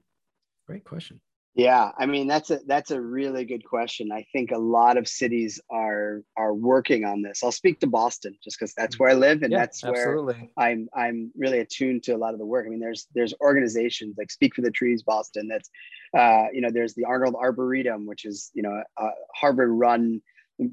[0.67, 1.21] great question.
[1.55, 4.13] Yeah, I mean that's a that's a really good question.
[4.13, 7.43] I think a lot of cities are are working on this.
[7.43, 10.35] I'll speak to Boston just because that's where I live and yeah, that's absolutely.
[10.55, 12.67] where I'm I'm really attuned to a lot of the work.
[12.67, 15.49] I mean, there's there's organizations like Speak for the Trees Boston.
[15.49, 15.69] That's
[16.17, 20.23] uh, you know there's the Arnold Arboretum, which is you know a Harvard run,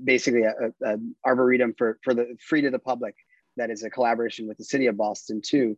[0.04, 0.54] basically a,
[0.86, 3.16] a arboretum for for the free to the public
[3.58, 5.76] that is a collaboration with the city of Boston too.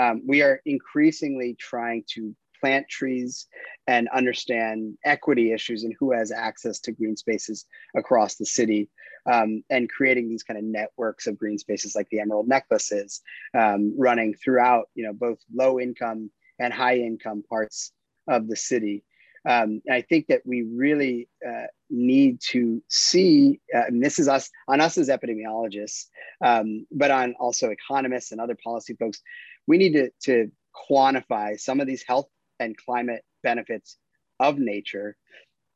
[0.00, 3.46] Um, we are increasingly trying to plant trees
[3.86, 8.88] and understand equity issues and who has access to green spaces across the city
[9.30, 13.20] um, and creating these kind of networks of green spaces like the emerald necklaces
[13.56, 17.92] um, running throughout you know both low income and high income parts
[18.26, 19.04] of the city.
[19.48, 24.28] Um, and I think that we really uh, need to see, uh, and this is
[24.28, 26.06] us on us as epidemiologists,
[26.44, 29.20] um, but on also economists and other policy folks,
[29.66, 30.50] we need to, to
[30.90, 32.28] quantify some of these health
[32.60, 33.96] and climate benefits
[34.40, 35.16] of nature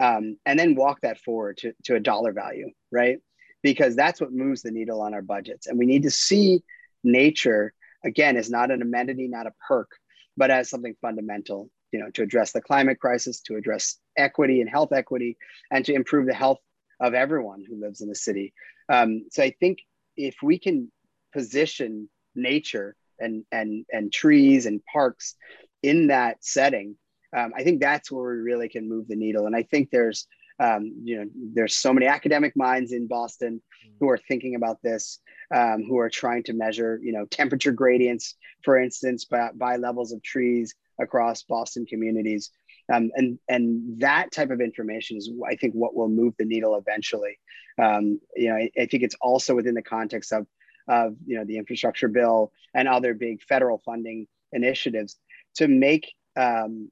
[0.00, 3.18] um, and then walk that forward to, to a dollar value, right?
[3.62, 5.66] Because that's what moves the needle on our budgets.
[5.66, 6.62] And we need to see
[7.04, 7.72] nature,
[8.04, 9.90] again, as not an amenity, not a perk,
[10.36, 14.68] but as something fundamental you know, to address the climate crisis, to address equity and
[14.68, 15.36] health equity,
[15.70, 16.58] and to improve the health
[16.98, 18.52] of everyone who lives in the city.
[18.88, 19.78] Um, so I think
[20.16, 20.90] if we can
[21.32, 25.36] position nature and and and trees and parks
[25.82, 26.96] in that setting,
[27.36, 29.46] um, I think that's where we really can move the needle.
[29.46, 30.26] And I think there's
[30.60, 33.62] um, you know there's so many academic minds in Boston
[33.98, 35.18] who are thinking about this,
[35.54, 40.12] um, who are trying to measure you know temperature gradients, for instance, by, by levels
[40.12, 42.50] of trees across Boston communities.
[42.92, 46.76] Um, and and that type of information is, I think, what will move the needle
[46.76, 47.38] eventually.
[47.80, 50.46] Um, you know, I, I, think it's also within the context of
[50.88, 55.16] of you know the infrastructure bill and other big federal funding initiatives
[55.56, 56.12] to make.
[56.36, 56.90] Um,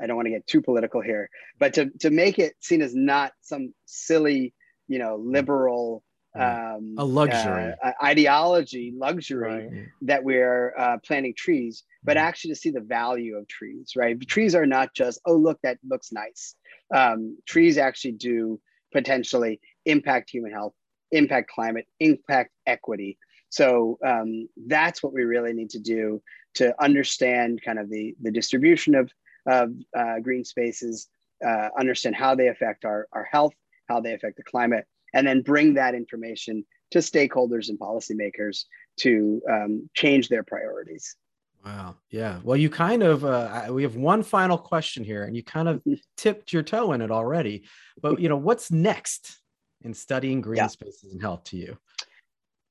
[0.00, 1.28] I don't want to get too political here,
[1.58, 4.54] but to to make it seen as not some silly,
[4.86, 9.86] you know, liberal um, a luxury uh, ideology luxury right.
[10.02, 12.26] that we're uh, planting trees but mm-hmm.
[12.26, 15.78] actually to see the value of trees right trees are not just oh look that
[15.88, 16.54] looks nice
[16.94, 18.60] um, trees actually do
[18.92, 20.74] potentially impact human health
[21.12, 23.18] impact climate impact equity
[23.48, 26.22] so um, that's what we really need to do
[26.60, 29.06] to understand kind of the the distribution of
[29.46, 29.66] of
[30.00, 31.08] uh, green spaces
[31.48, 33.54] uh, understand how they affect our, our health
[33.90, 34.84] how they affect the climate
[35.14, 38.64] and then bring that information to stakeholders and policymakers
[39.00, 41.16] to um, change their priorities.
[41.64, 41.96] Wow.
[42.10, 42.40] Yeah.
[42.44, 45.76] Well, you kind of, uh, we have one final question here, and you kind of
[45.78, 45.94] mm-hmm.
[46.16, 47.64] tipped your toe in it already.
[48.00, 49.40] But, you know, what's next
[49.82, 50.68] in studying green yeah.
[50.68, 51.76] spaces and health to you?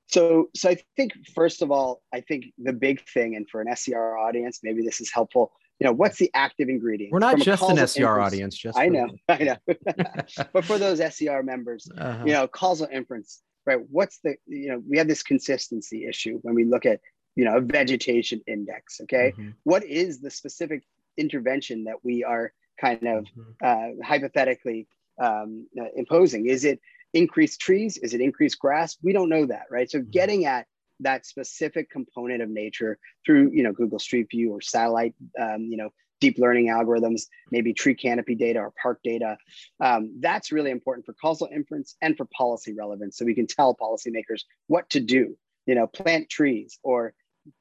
[0.07, 3.75] So, so I think first of all, I think the big thing, and for an
[3.75, 7.63] SER audience, maybe this is helpful you know what's the active ingredient we're not just
[7.63, 9.57] an ser audience just i know i know
[10.53, 12.23] but for those ser members uh-huh.
[12.25, 16.55] you know causal inference right what's the you know we have this consistency issue when
[16.55, 16.99] we look at
[17.35, 19.49] you know a vegetation index okay mm-hmm.
[19.63, 20.83] what is the specific
[21.17, 23.41] intervention that we are kind of mm-hmm.
[23.63, 24.87] uh, hypothetically
[25.19, 26.79] um, uh, imposing is it
[27.13, 30.09] increased trees is it increased grass we don't know that right so mm-hmm.
[30.11, 30.65] getting at
[30.99, 35.77] that specific component of nature through you know Google Street View or satellite um, you
[35.77, 35.89] know
[36.19, 39.37] deep learning algorithms, maybe tree canopy data or park data.
[39.79, 43.17] Um, that's really important for causal inference and for policy relevance.
[43.17, 47.13] So we can tell policymakers what to do, you know, plant trees or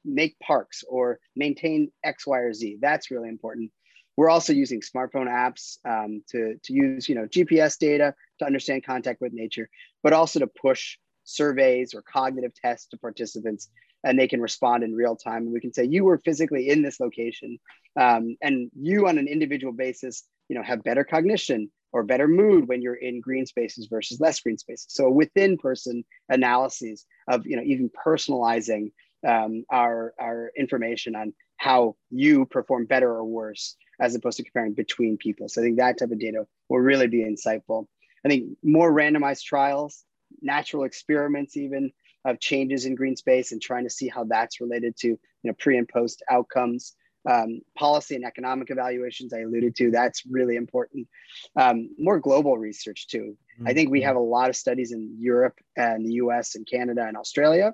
[0.03, 2.79] make parks or maintain X, Y, or Z.
[2.81, 3.71] That's really important.
[4.17, 8.85] We're also using smartphone apps um, to, to use, you know, GPS data to understand
[8.85, 9.69] contact with nature,
[10.03, 13.69] but also to push surveys or cognitive tests to participants
[14.03, 15.43] and they can respond in real time.
[15.43, 17.59] And we can say you were physically in this location
[17.99, 22.67] um, and you on an individual basis you know have better cognition or better mood
[22.67, 24.87] when you're in green spaces versus less green spaces.
[24.89, 28.91] So within person analyses of you know even personalizing
[29.27, 34.73] um, our our information on how you perform better or worse as opposed to comparing
[34.73, 35.49] between people.
[35.49, 37.85] So i think that type of data will really be insightful.
[38.25, 40.03] I think more randomized trials
[40.41, 41.91] natural experiments even
[42.25, 45.53] of changes in green space and trying to see how that's related to you know
[45.53, 46.95] pre and post outcomes.
[47.29, 51.09] Um, policy and economic evaluations i alluded to that's really important.
[51.57, 53.35] Um, more global research too.
[53.55, 53.67] Mm-hmm.
[53.67, 54.07] i think we mm-hmm.
[54.07, 57.73] have a lot of studies in europe and the us and canada and australia.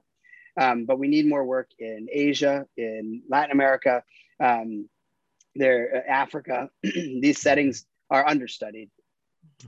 [0.59, 4.03] Um, but we need more work in asia in latin america.
[4.39, 4.89] Um,
[5.55, 8.89] there uh, africa these settings are understudied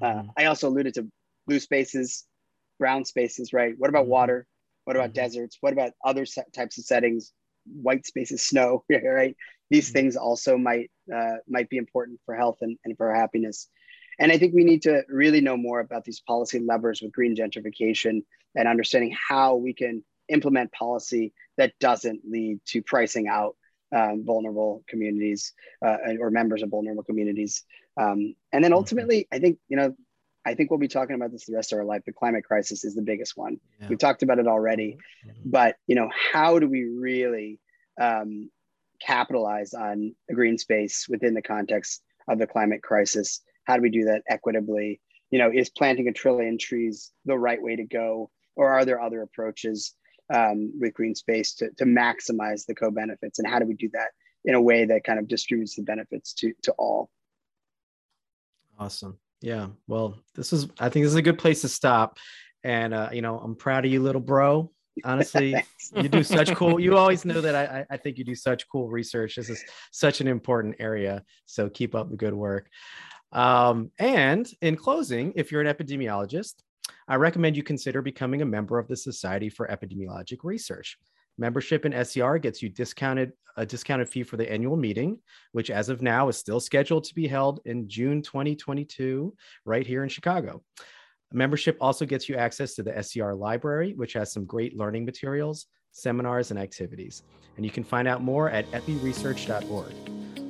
[0.01, 0.27] uh, mm-hmm.
[0.37, 1.07] i also alluded to
[1.47, 2.25] blue spaces
[2.77, 3.75] brown spaces, right?
[3.77, 4.11] What about mm-hmm.
[4.11, 4.47] water?
[4.85, 5.23] What about mm-hmm.
[5.23, 5.57] deserts?
[5.61, 7.31] What about other types of settings?
[7.65, 9.35] White spaces, snow, right?
[9.69, 13.67] These things also might uh, might be important for health and, and for happiness.
[14.19, 17.35] And I think we need to really know more about these policy levers with green
[17.35, 18.23] gentrification
[18.55, 23.55] and understanding how we can implement policy that doesn't lead to pricing out
[23.95, 27.63] um, vulnerable communities uh, or members of vulnerable communities.
[27.97, 29.95] Um, and then ultimately, I think you know
[30.45, 32.03] I think we'll be talking about this the rest of our life.
[32.05, 33.59] The climate crisis is the biggest one.
[33.79, 33.87] Yeah.
[33.89, 35.49] We've talked about it already, mm-hmm.
[35.49, 37.59] but you know, how do we really
[37.99, 38.51] um,
[39.01, 43.41] capitalize on a green space within the context of the climate crisis?
[43.63, 45.01] How do we do that equitably?
[45.31, 49.01] You know, is planting a trillion trees the right way to go, or are there
[49.01, 49.93] other approaches
[50.33, 53.39] um, with green space to, to maximize the co-benefits?
[53.39, 54.09] And how do we do that
[54.43, 57.09] in a way that kind of distributes the benefits to to all?
[58.77, 59.17] Awesome.
[59.41, 59.67] Yeah.
[59.87, 62.17] Well, this is I think this is a good place to stop.
[62.63, 64.71] And uh, you know, I'm proud of you, little bro
[65.03, 65.55] honestly
[65.95, 68.87] you do such cool you always know that I, I think you do such cool
[68.87, 72.69] research this is such an important area so keep up the good work
[73.31, 76.53] um, and in closing if you're an epidemiologist
[77.07, 80.97] i recommend you consider becoming a member of the society for epidemiologic research
[81.37, 85.17] membership in ser gets you discounted a discounted fee for the annual meeting
[85.53, 89.33] which as of now is still scheduled to be held in june 2022
[89.65, 90.61] right here in chicago
[91.35, 95.65] Membership also gets you access to the SER library, which has some great learning materials,
[95.91, 97.23] seminars, and activities.
[97.57, 99.93] And you can find out more at epiresearch.org.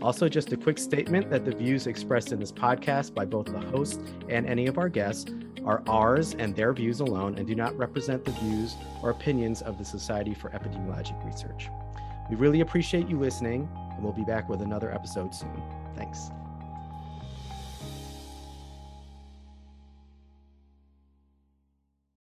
[0.04, 3.60] Also, just a quick statement that the views expressed in this podcast by both the
[3.60, 5.32] host and any of our guests
[5.66, 9.78] are ours and their views alone and do not represent the views or opinions of
[9.78, 11.70] the Society for Epidemiologic Research.
[12.30, 15.62] We really appreciate you listening, and we'll be back with another episode soon.
[15.96, 16.32] Thanks.